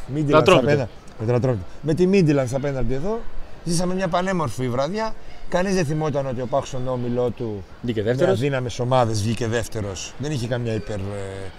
[0.06, 0.66] Μίντιλαν στα Ατρόμητο.
[0.66, 0.92] πέναλτι.
[1.18, 1.62] Με την Ατρόμητο.
[1.82, 3.20] Με τη Μίντιλαν στα πέναλτι εδώ.
[3.64, 5.14] Ζήσαμε μια πανέμορφη βραδιά.
[5.52, 8.34] Κανείς δεν θυμόταν ότι ο Πάοκ στον όμιλό του Βγήκε με δεύτερος.
[8.38, 10.14] αδύναμες ομάδες βγήκε δεύτερος.
[10.18, 11.50] Δεν είχε καμιά υπερ, ε,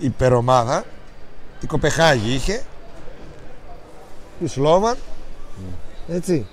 [0.00, 0.84] υπερομάδα.
[1.60, 2.62] Την Κοπεχάγη είχε.
[4.40, 4.96] Τη Σλόβαν.
[6.08, 6.46] Έτσι.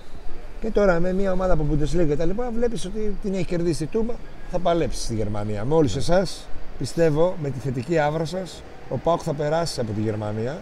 [0.62, 3.84] Και τώρα με μια ομάδα από Bundesliga και τα λοιπά βλέπεις ότι την έχει κερδίσει
[3.84, 4.14] η Τούμπα.
[4.52, 5.64] Θα παλέψεις στη Γερμανία.
[5.66, 10.02] Με όλους εσάς πιστεύω με τη θετική άβρα σας ο Πάοκ θα περάσει από τη
[10.02, 10.62] Γερμανία.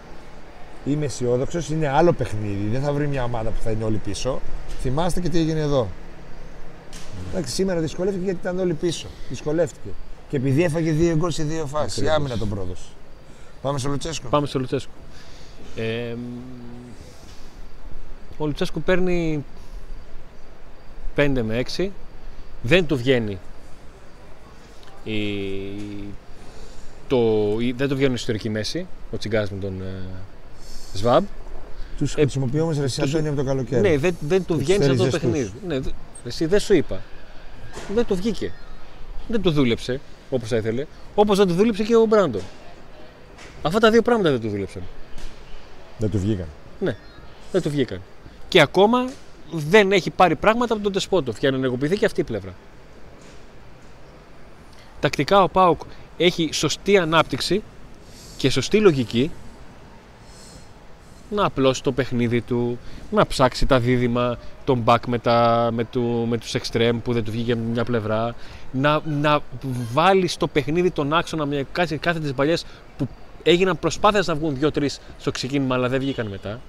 [0.84, 1.70] Είμαι αισιόδοξος.
[1.70, 2.68] Είναι άλλο παιχνίδι.
[2.72, 4.40] Δεν θα βρει μια ομάδα που θα είναι όλοι πίσω.
[4.80, 5.88] Θυμάστε και τι έγινε εδώ.
[7.30, 9.06] Εντάξει, σήμερα δυσκολεύτηκε γιατί ήταν όλοι πίσω.
[9.28, 9.88] Δυσκολεύτηκε.
[10.28, 11.96] Και επειδή έφαγε δύο γκολ σε δύο φάσεις.
[11.96, 12.16] Η Ακριβώς.
[12.16, 12.82] άμυνα τον πρόδωσε.
[13.62, 14.28] Πάμε στο Λουτσέσκο.
[14.28, 14.90] Πάμε στο Λουτσέσκου.
[15.76, 19.44] Ε, μ, ο Λουτσέσκου παίρνει
[21.16, 21.88] 5 με 6.
[22.62, 23.38] Δεν του βγαίνει
[25.04, 25.14] η,
[27.08, 27.16] το,
[27.60, 30.02] η- δεν του βγαίνουν η ιστορική μέση, ο Τσιγκάς με τον ε,
[30.94, 31.24] Σβάμπ.
[31.98, 33.80] Τους χρησιμοποιώ όμω ρε Αντώνη από το καλοκαίρι.
[33.88, 35.52] Ναι, δεν, δεν του Τους βγαίνει σε αυτό το θέλει παιχνίδι.
[35.66, 35.90] Ναι, δε-
[36.24, 37.00] εσύ δεν σου είπα.
[37.94, 38.52] Δεν του βγήκε.
[39.28, 40.86] Δεν του δούλεψε όπως θα ήθελε.
[41.14, 42.42] Όπως δεν του δούλεψε και ο Μπράντον.
[43.62, 44.82] Αυτά τα δύο πράγματα δεν του δούλεψαν.
[45.98, 46.46] Δεν του βγήκαν.
[46.80, 46.96] Ναι,
[47.52, 48.00] δεν του βγήκαν.
[48.48, 49.08] Και ακόμα
[49.52, 52.54] δεν έχει πάρει πράγματα από τον Τεσπότοφ για να ενεργοποιηθεί και αυτή η πλευρά.
[55.00, 55.80] Τακτικά ο Πάουκ
[56.16, 57.62] έχει σωστή ανάπτυξη
[58.36, 59.30] και σωστή λογική
[61.30, 62.78] να απλώσει το παιχνίδι του,
[63.10, 67.24] να ψάξει τα δίδυμα, τον back με, τα, με, του, με τους extreme που δεν
[67.24, 68.34] του βγήκε από μια πλευρά,
[68.72, 69.40] να, να
[69.92, 72.64] βάλει στο παιχνίδι τον άξονα με κάθε, κάθε τις παλιές
[72.96, 73.08] που
[73.42, 74.86] έγιναν προσπάθειες να βγουν 2-3
[75.18, 76.60] στο ξεκίνημα αλλά δεν βγήκαν μετά.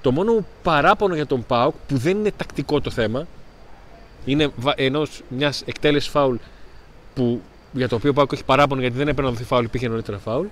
[0.00, 3.26] Το μόνο μου παράπονο για τον ΠΑΟΚ που δεν είναι τακτικό το θέμα
[4.24, 6.36] είναι ενός μιας εκτέλεσης φάουλ
[7.14, 7.40] που,
[7.72, 10.18] για το οποίο ο ΠΑΟΚ έχει παράπονο γιατί δεν έπρεπε να δοθεί φάουλ, υπήρχε νωρίτερα
[10.18, 10.46] φάουλ.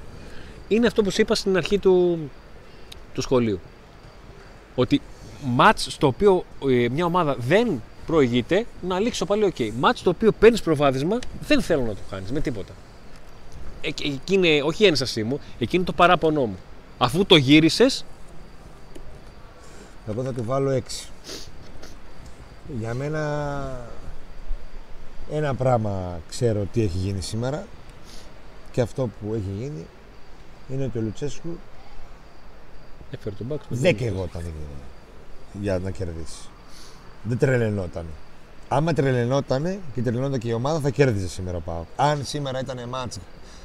[0.70, 2.18] Είναι αυτό που σου είπα στην αρχή του,
[3.14, 3.60] του σχολίου.
[4.74, 5.00] Ότι
[5.44, 9.56] μάτς στο οποίο ε, μια ομάδα δεν προηγείται να λήξει το πάλι οκ.
[9.78, 12.72] Μάτς στο οποίο παίρνεις προβάδισμα δεν θέλω να το κάνεις με τίποτα.
[13.80, 16.58] Ε, εκεί είναι, όχι η ένστασή μου, εκεί είναι το παράπονό μου.
[16.98, 18.04] Αφού το γύρισες,
[20.08, 21.08] Εγώ θα του βάλω 6.
[22.78, 23.88] Για μένα
[25.32, 27.66] ένα πράγμα ξέρω τι έχει γίνει σήμερα
[28.72, 29.86] και αυτό που έχει γίνει
[30.72, 31.58] είναι ότι ο Λουτσέσκου
[33.10, 33.60] έφερε τον μπακ.
[33.68, 34.42] δεν καιγόταν
[35.60, 36.48] για να κερδίσει.
[37.22, 38.04] Δεν τρελαινόταν.
[38.68, 41.86] Άμα τρελαινόταν και τρελαινόταν και η ομάδα θα κέρδιζε σήμερα ο Πάοκ.
[41.96, 43.18] Αν σήμερα ήταν μάτς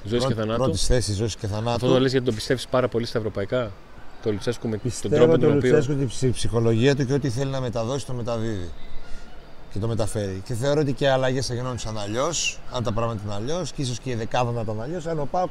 [0.04, 0.64] Ζωής και θανάτου.
[0.64, 1.70] πρώτης θέσης ζωής και θανάτου.
[1.70, 3.72] Αυτό το λες γιατί τον πιστεύεις πάρα πολύ στα ευρωπαϊκά;
[4.24, 5.70] Το Λουτσέσκου με τον Πιστεύω τρόπο ότι ο τον οποίο.
[5.72, 8.70] Λουτσέσκο την ψη- ψυχολογία του και ό,τι θέλει να μεταδώσει το μεταδίδει.
[9.72, 10.42] Και το μεταφέρει.
[10.46, 13.82] Και θεωρώ ότι και οι αλλαγές θα γινόντουσαν αλλιώς, αν τα πράγματα ήταν αλλιώς, και
[13.82, 15.06] ίσως και η δεκάδα να ήταν αλλιώς.
[15.08, 15.50] Αν ο Πάουκ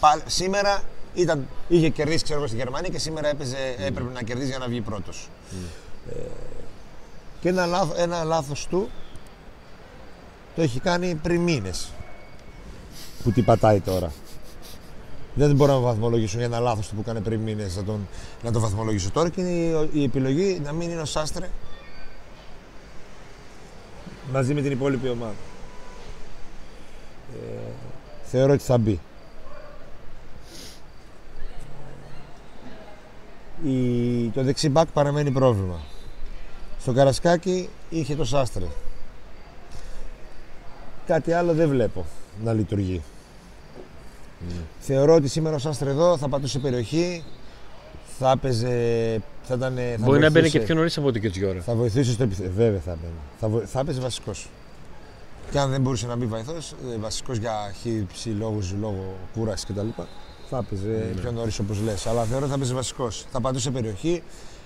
[0.00, 0.82] πάλι- σήμερα
[1.16, 4.66] ήταν, είχε κερδίσει ξέρω, εγώ, στη Γερμανία και σήμερα έπαιζε, έπρεπε να κερδίσει για να
[4.66, 5.28] βγει πρώτος.
[6.10, 6.22] Ε,
[7.40, 8.90] και ένα, λάθο, ένα λάθος του
[10.54, 11.92] το έχει κάνει πριν μήνες
[13.22, 14.12] που τι πατάει τώρα.
[15.34, 18.08] Δεν μπορώ να βαθμολογήσω για ένα λάθος που έκανε πριν μήνες να, τον,
[18.42, 21.50] να το βαθμολογήσω τώρα και είναι η, η επιλογή να μην είναι ο Σάστρε
[24.32, 25.34] μαζί με την υπόλοιπη ομάδα.
[27.34, 27.70] Ε,
[28.24, 29.00] θεωρώ ότι θα μπει.
[33.64, 35.80] Η, το δεξί μπακ παραμένει πρόβλημα.
[36.80, 38.64] Στο Καρασκάκι είχε το Σάστρε.
[41.06, 42.04] Κάτι άλλο δεν βλέπω
[42.44, 43.02] να λειτουργεί.
[44.78, 47.24] Θεωρώ ότι σήμερα ο Σάστρε εδώ θα πατούσε περιοχή,
[48.18, 48.68] θα έπαιζε.
[49.42, 51.60] Θα ήταν, θα Μπορεί να μπαίνει και πιο νωρίς από ό,τι και ώρα.
[51.60, 52.54] Θα βοηθήσει στο επιθετικό.
[52.54, 53.12] Βέβαια θα μπαίνει.
[53.40, 53.60] Θα, βο...
[53.66, 54.48] θα έπαιζε βασικός.
[55.50, 56.54] Και αν δεν μπορούσε να μπει βοηθό,
[56.92, 59.88] ε, βασικός για χύψη λόγους, λόγω κούρασης κτλ.
[60.50, 61.20] Θα έπαιζε ναι.
[61.20, 62.06] πιο νωρίς όπως λες.
[62.06, 63.26] Αλλά θεωρώ ότι θα έπαιζε βασικός.
[63.32, 64.22] Θα πατούσε περιοχή.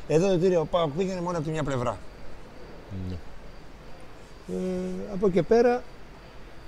[0.08, 1.98] Εδώ το τύριο ο πήγαινε μόνο από τη μια πλευρά.
[3.08, 3.16] Ναι.
[4.48, 5.82] Ε, από εκεί πέρα,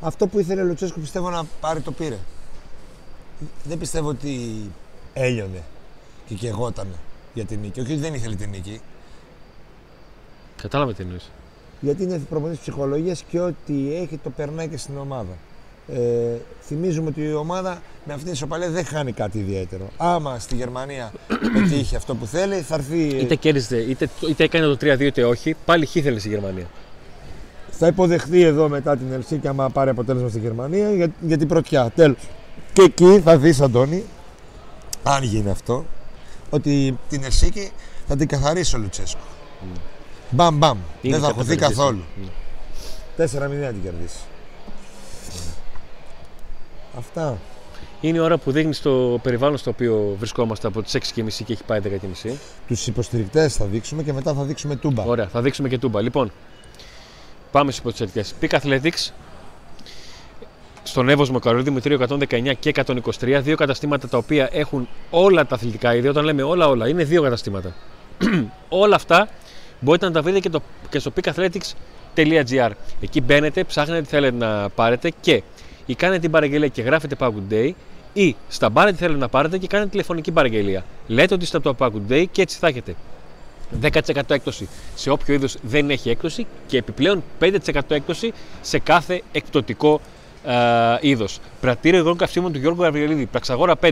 [0.00, 2.18] αυτό που ήθελε ο Λουτσέσκου πιστεύω να πάρει το πήρε.
[3.64, 4.60] Δεν πιστεύω ότι
[5.12, 5.62] έλειωνε
[6.26, 6.86] και κεγόταν
[7.34, 7.80] για την νίκη.
[7.80, 8.80] Όχι ότι δεν ήθελε την νίκη.
[10.56, 11.30] Κατάλαβε τι εννοείς.
[11.80, 15.36] Γιατί είναι προπονητής ψυχολογίας και ό,τι έχει το περνάει και στην ομάδα.
[15.88, 19.88] Ε, θυμίζουμε ότι η ομάδα με αυτή την ισοπαλία δεν χάνει κάτι ιδιαίτερο.
[19.96, 21.12] Άμα στη Γερμανία
[21.54, 22.98] πετύχει αυτό που θέλει, θα έρθει.
[22.98, 26.66] Είτε κέρδισε, είτε, είτε έκανε το 3-2 είτε όχι, πάλι χ ήθελε στη Γερμανία.
[27.70, 31.90] Θα υποδεχθεί εδώ μετά την Ελσίκη, άμα πάρει αποτέλεσμα στη Γερμανία για, για την πρωτιά.
[31.94, 32.16] Τέλος.
[32.72, 34.04] Και εκεί θα δεις, Αντώνη,
[35.02, 35.84] αν γίνει αυτό,
[36.50, 37.70] ότι την Ελσίκη
[38.06, 39.20] θα την καθαρίσει ο Λουτσέσκο.
[39.20, 39.78] Mm.
[40.30, 40.78] Μπαμ, μπαμ.
[41.02, 42.02] Δεν θα χωθεί καθόλου.
[43.18, 43.22] Mm.
[43.22, 44.18] 4-0 την κερδίσει.
[46.98, 47.38] Αυτά.
[48.00, 51.64] Είναι η ώρα που δείχνεις το περιβάλλον στο οποίο βρισκόμαστε από τις 6.30 και έχει
[51.64, 51.80] πάει
[52.24, 52.30] 10.30.
[52.66, 55.02] Τους υποστηρικτές θα δείξουμε και μετά θα δείξουμε τούμπα.
[55.02, 56.00] Ωραία, θα δείξουμε και τούμπα.
[56.00, 56.32] Λοιπόν,
[57.50, 58.34] πάμε στις υποστηρικτές.
[58.40, 59.10] Peak Athletics
[60.82, 61.98] στον Εύωσμο Καρολίδη Δημητρίου
[62.50, 63.40] 119 και 123.
[63.42, 66.08] Δύο καταστήματα τα οποία έχουν όλα τα αθλητικά είδη.
[66.08, 67.74] Όταν λέμε όλα, όλα, είναι δύο καταστήματα.
[68.68, 69.28] όλα αυτά
[69.80, 72.70] μπορείτε να τα βρείτε και, το, και στο peakathletics.gr.
[73.00, 75.42] Εκεί μπαίνετε, ψάχνετε τι θέλετε να πάρετε και
[75.86, 77.70] ή κάνετε την παραγγελία και γράφετε Pack Day
[78.12, 80.84] ή στα μπάρ τι θέλετε να πάρετε και κάνετε τηλεφωνική παραγγελία.
[81.06, 82.94] Λέτε ότι είστε από το Pack Day και έτσι θα έχετε
[83.82, 83.90] 10%
[84.28, 90.00] έκπτωση σε όποιο είδος δεν έχει έκπτωση και επιπλέον 5% έκπτωση σε κάθε εκπτωτικό
[90.44, 90.54] ε,
[91.00, 91.38] είδος.
[91.60, 93.90] Πρατήριο υγρών καυσίμων του Γιώργου Γαβριελίδη, Πραξαγόρα 5.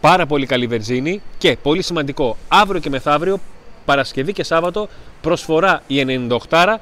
[0.00, 3.38] Πάρα πολύ καλή βερζίνη και πολύ σημαντικό, αύριο και μεθαύριο,
[3.84, 4.88] Παρασκευή και Σάββατο,
[5.20, 6.76] προσφορά η 98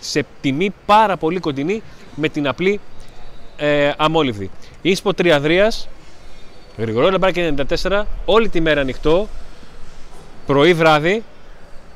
[0.00, 1.82] σε τιμή πάρα πολύ κοντινή
[2.14, 2.80] με την απλή
[3.56, 4.50] ε, αμόλυβδη.
[4.82, 5.72] Ίσπο Τριαδρία,
[6.76, 9.28] γρηγορό λαμπράκι 94, όλη τη μέρα ανοιχτό,
[10.46, 11.22] πρωί βράδυ,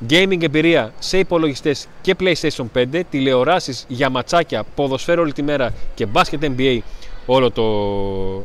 [0.09, 6.05] gaming εμπειρία σε υπολογιστές και PlayStation 5, τηλεοράσεις για ματσάκια, ποδοσφαίρο όλη τη μέρα και
[6.05, 6.79] μπάσκετ NBA
[7.25, 7.63] όλο το,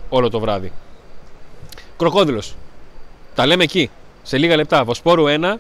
[0.09, 0.73] όλο το βράδυ.
[1.97, 2.55] Κροκόδηλος.
[3.35, 3.91] Τα λέμε εκεί,
[4.23, 4.85] σε λίγα λεπτά.
[4.85, 5.55] Βοσπόρου 1,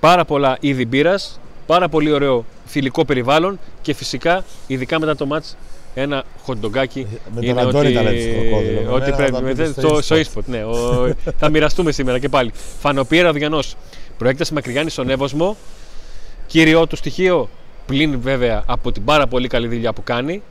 [0.00, 5.56] πάρα πολλά είδη μπύρας, πάρα πολύ ωραίο φιλικό περιβάλλον και φυσικά ειδικά μετά το μάτς
[5.98, 7.06] ένα χοντογκάκι.
[7.34, 8.94] Με τον Αντώνη τα λέτε στο κροκόδιλο.
[8.94, 9.72] Ό,τι πρέπει.
[9.72, 10.64] Το, στο e ναι.
[10.64, 12.52] Ο, θα μοιραστούμε σήμερα και πάλι.
[12.80, 13.58] Φανοπίερα Διανό.
[14.18, 15.56] Προέκταση Μακριγιάννη στον Εύωσμο.
[16.46, 17.48] Κύριο του στοιχείο,
[17.86, 20.42] πλην βέβαια από την πάρα πολύ καλή δουλειά που κάνει,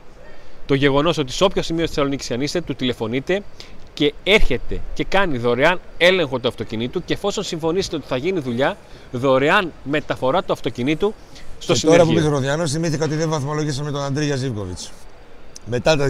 [0.66, 3.42] το γεγονός ότι σε όποιο σημείο της Θεσσαλονίκης αν είστε, του τηλεφωνείτε
[3.94, 8.76] και έρχεται και κάνει δωρεάν έλεγχο του αυτοκινήτου και εφόσον συμφωνήσετε ότι θα γίνει δουλειά,
[9.12, 11.14] δωρεάν μεταφορά του αυτοκινήτου
[11.58, 14.78] στο και Τώρα που είπε Ροδιάνο, θυμήθηκα ότι δεν βαθμολογήσαμε τον Αντρίγια Ζήβκοβιτ.
[15.66, 16.06] Μετά τα,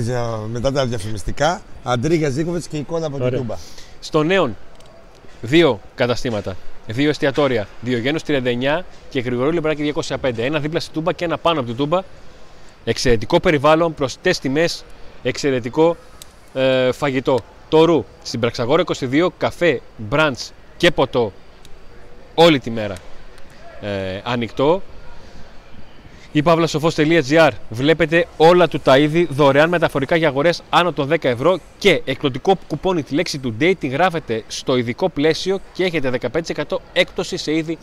[0.53, 3.57] μετά τα διαφημιστικά, Αντρίγια Ζήβκοβιτ και εικόνα από την Τούμπα.
[4.01, 4.57] Στο νέον,
[5.41, 6.57] δύο καταστήματα.
[6.87, 7.69] Δύο εστιατόρια.
[7.81, 10.39] Διογένου 39 και Γρηγορού Λιμπράκη 205.
[10.39, 12.03] Ένα δίπλα στη Τούμπα και ένα πάνω από την Τούμπα.
[12.85, 14.85] Εξαιρετικό περιβάλλον, προσιτέ τιμές,
[15.23, 15.97] εξαιρετικό
[16.55, 17.39] ε, φαγητό.
[17.69, 21.33] Το ρου στην Πραξαγόρα 22, καφέ, μπραντς και ποτό
[22.35, 22.95] όλη τη μέρα
[23.81, 24.83] ε, ανοιχτό
[26.37, 31.59] ή παύλασοφός.gr βλέπετε όλα του τα είδη δωρεάν μεταφορικά για αγορές άνω των 10 ευρώ
[31.79, 36.11] και εκπτωτικό κουπόνι τη λέξη του date την γράφετε στο ειδικό πλαίσιο και έχετε
[36.67, 37.79] 15% έκπτωση σε είδη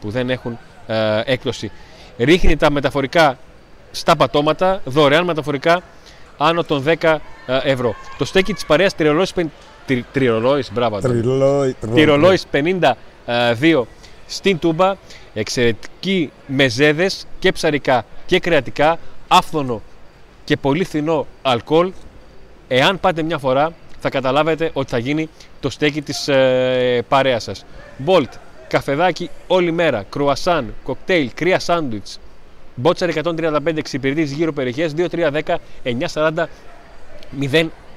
[0.00, 1.70] που δεν έχουν ε, έκπτωση.
[2.18, 3.38] Ρίχνει τα μεταφορικά
[3.90, 5.82] στα πατώματα, δωρεάν μεταφορικά
[6.36, 7.18] άνω των 10 ε,
[7.62, 7.94] ευρώ.
[8.18, 8.94] Το στέκι της παρέας
[10.12, 10.98] τριρολόης, μπράβο,
[11.94, 13.82] τριρολόης 52
[14.30, 14.96] στην Τούμπα
[15.34, 19.82] Εξαιρετικοί μεζέδες και ψαρικά και κρεατικά, άφθονο
[20.44, 21.92] και πολύ φθηνό αλκοόλ.
[22.68, 25.28] Εάν πάτε μια φορά θα καταλάβετε ότι θα γίνει
[25.60, 27.64] το στέκι της ε, παρέας σας.
[28.06, 28.28] Bolt,
[28.68, 32.18] καφεδάκι όλη μέρα, κρουασάν, κοκτέιλ, κρύα σάντουιτς,
[32.74, 36.44] Μπότσαρ 135 εξυπηρετείς γύρω περιοχές 2310 940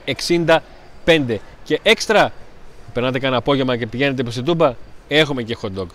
[0.06, 0.58] 063
[1.06, 2.32] 5 και έξτρα.
[2.94, 4.74] Περνάτε κανένα απόγευμα και πηγαίνετε προς την Τούμπα,
[5.08, 5.88] έχουμε και hot dog.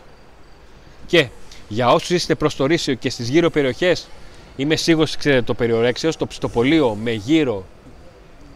[1.08, 1.28] Και
[1.68, 4.08] για όσους είστε προς το Ρήσιο και στις γύρω περιοχές,
[4.56, 7.64] είμαι σίγουρος ξέρετε το περιορέξεως, το ψητοπολείο με γύρο,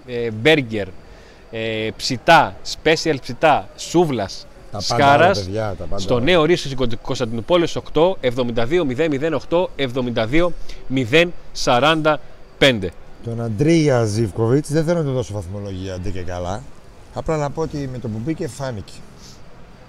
[0.07, 0.89] ε, μπέργκερ,
[1.51, 6.03] ε, ψητά, special ψητά, σούβλας, Τα πάντα, σκάρας, ρε παιδιά, τα πάντα.
[6.03, 8.85] στο νέο Ρήσο στην Κωνσταντινούπολης 8 72
[9.49, 10.53] 008 72
[10.89, 12.19] 045.
[13.25, 16.63] Τον Αντρίγια Ζιβκοβιτ δεν θέλω να του δώσω βαθμολογία αντί και καλά.
[17.15, 18.93] Απλά να πω ότι με το που μπήκε φάνηκε.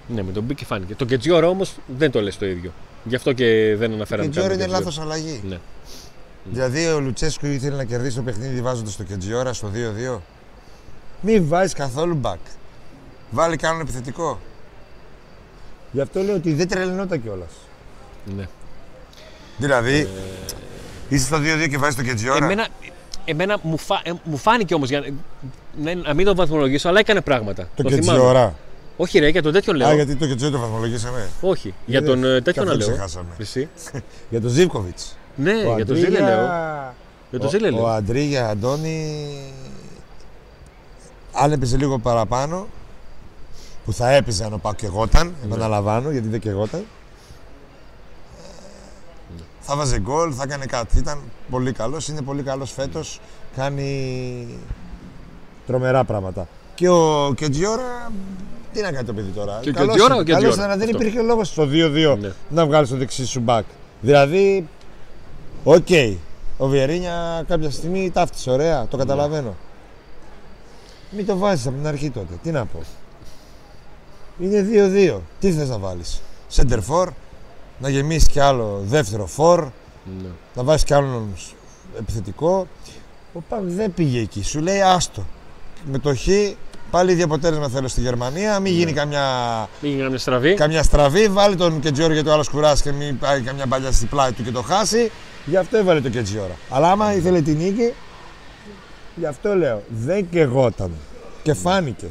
[0.08, 0.94] Ναι, με τον Μπίκη φάνηκε.
[0.94, 2.72] Το Κετζιόρα όμως δεν το λες το ίδιο.
[3.04, 4.78] Γι' αυτό και δεν αναφέραμε Κετζιόρα καν τον είναι Κετζιόρα.
[4.78, 5.42] λάθος αλλαγή.
[5.48, 5.58] Ναι.
[6.44, 9.70] Δηλαδή ο Λουτσέσκου ήθελε να κερδίσει το παιχνίδι βάζοντας το Κετζιόρα στο
[10.16, 10.18] 2-2.
[11.20, 12.36] Μην βάζεις καθόλου back.
[13.30, 14.40] Βάλει κανένα επιθετικό.
[15.92, 17.50] Γι' αυτό λέω ότι δεν τρελαινόταν κιόλας.
[18.36, 18.48] Ναι.
[19.58, 20.08] Δηλαδή,
[21.08, 22.44] είσαι στο 2-2 και βάζεις το Κετζιόρα.
[22.44, 22.66] Εμένα,
[23.24, 24.00] εμένα μου, φα...
[24.04, 25.04] ε, μου φάνηκε όμως, για
[25.82, 27.68] να, να μην το βαθμολογήσω, αλλά έκανε πράγματα.
[27.74, 27.94] Το θυμάμαι.
[27.94, 28.54] Κετζιόρα.
[28.96, 29.88] Όχι, ρε, για τον τέτοιον λέω.
[29.88, 31.28] Α, γιατί το Κετζιόρα το βαθμολογήσαμε.
[31.40, 32.96] Όχι, για Ε, τον ε, τέτοιον να καθόλου λέω.
[32.96, 33.28] ξεχάσαμε.
[33.38, 33.68] Εσύ.
[34.30, 34.98] Για τον Ζίβκοβιτ.
[35.36, 36.46] Ναι, για τον Ζήλε λέω.
[37.30, 37.86] Για τον Ζήλε Ο, ο λέω.
[37.86, 39.28] Αντρίγια Αντώνη,
[41.32, 42.66] αν έπαιζε λίγο παραπάνω,
[43.84, 45.34] που θα έπαιζε αν ο ΠΑΟΚ καιγόταν, Ναι.
[45.46, 46.84] επαναλαμβάνω γιατί δεν καιγόταν,
[49.60, 50.98] θα 'βαζε γκολ, θα έκανε κάτι.
[50.98, 51.18] Ήταν
[51.50, 53.20] πολύ καλός, είναι πολύ καλός φέτος,
[53.56, 54.58] κάνει
[55.66, 56.48] τρομερά πράγματα.
[56.74, 58.12] Και ο Κεντζιόρα,
[58.74, 60.66] τι να κάνει το παιδί τώρα; Και ο Καλός Κεντζιόρα, είναι, ο καλός Κεντζιόρα.
[60.66, 61.02] ήταν, δεν Αυτό.
[61.06, 62.32] υπήρχε λόγος στο 2-2 Ναι.
[62.48, 63.64] να βγάλει το δεξί σου μπακ.
[64.00, 64.68] Δηλαδή,
[65.64, 65.86] οκ.
[66.56, 69.54] Ο Βιερίνια κάποια στιγμή ταύτισε, ωραία, το καταλαβαίνω.
[71.10, 72.34] Μην το βάζεις από την αρχή τότε.
[72.42, 72.80] Τι να πω.
[74.40, 75.20] Είναι 2-2.
[75.40, 76.20] Τι θες να βάλεις;
[76.54, 77.06] Center for,
[77.78, 79.58] να γεμίσεις κι άλλο δεύτερο for,
[80.22, 80.28] Ναι.
[80.54, 81.28] να βάζεις κι άλλον
[81.98, 82.66] επιθετικό.
[83.32, 84.42] Ο Πακ δεν πήγε εκεί.
[84.42, 85.24] Σου λέει άστο.
[85.90, 86.26] Με το χ,
[86.94, 88.60] πάλι ίδιο αποτέλεσμα θέλω στη Γερμανία.
[88.60, 89.22] Μην γίνει καμιά
[89.80, 90.54] Μην γίνει καμιά στραβή.
[90.54, 94.06] καμιά στραβή, βάλει τον Κετζιόρα γιατί ο άλλος κουράσει και μην πάει καμιά παλιά στη
[94.06, 95.10] πλάτη του και το χάσει.
[95.46, 96.56] Γι' αυτό έβαλε τον Κετζιόρα.
[96.70, 97.92] Αλλά άμα ήθελε την νίκη,
[99.16, 100.90] γι' αυτό λέω, δεν κεγόταν.
[101.42, 102.06] Και φάνηκε.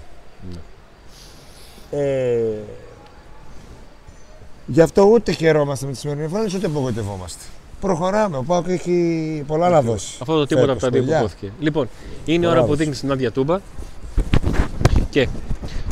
[1.91, 2.39] Ε,
[4.65, 7.43] γι' αυτό ούτε χαιρόμαστε με τη σημερινή εμφάνιση, ούτε απογοητευόμαστε.
[7.79, 8.37] Προχωράμε.
[8.37, 10.17] Ο Πάοκ έχει πολλά να δώσει.
[10.19, 11.19] Αυτό το τίποτα από τα Φέτος, δύο που παιδιά.
[11.19, 11.51] υπόθηκε.
[11.59, 11.89] Λοιπόν,
[12.25, 12.77] είναι η ώρα Μπράβο που σου.
[12.79, 13.59] δείχνει την άδεια τούμπα.
[15.13, 15.27] Και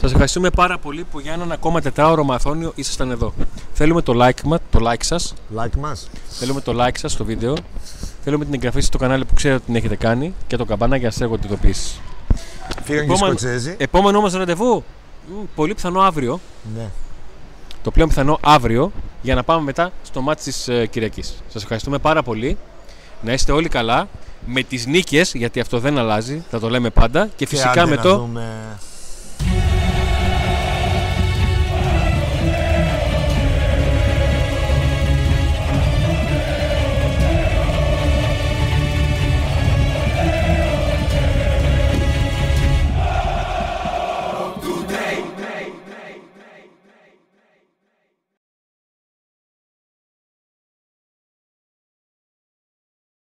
[0.02, 3.34] σας ευχαριστούμε πάρα πολύ που για έναν ακόμα τετράωρο μαθόνιο ήσασταν εδώ.
[3.74, 6.10] Θέλουμε το like, μα, το like σας, Like μας.
[6.30, 7.54] θέλουμε το like σας στο βίντεο,
[8.24, 11.00] θέλουμε την εγγραφή σας στο κανάλι που ξέρετε ότι την έχετε κάνει και το καμπανάκι
[11.00, 12.00] για να σας έρχονται ειδοποιήσεις.
[12.84, 13.76] Φύγαν και οι Επόμενο- Σκοτσέζοι.
[13.78, 14.84] Επόμενο όμως ραντεβού,
[15.28, 16.40] μ, πολύ πιθανό αύριο,
[16.76, 16.90] Ναι.
[17.84, 21.34] το πλέον πιθανό αύριο, για να πάμε μετά στο μάτι της ε, Κυριακής.
[21.48, 22.58] Σας ευχαριστούμε πάρα πολύ.
[23.22, 24.08] Να είστε όλοι καλά.
[24.46, 27.30] Με τις νίκες, γιατί αυτό δεν αλλάζει, θα το λέμε πάντα.
[27.36, 28.48] Και φυσικά άντε με να το δούμε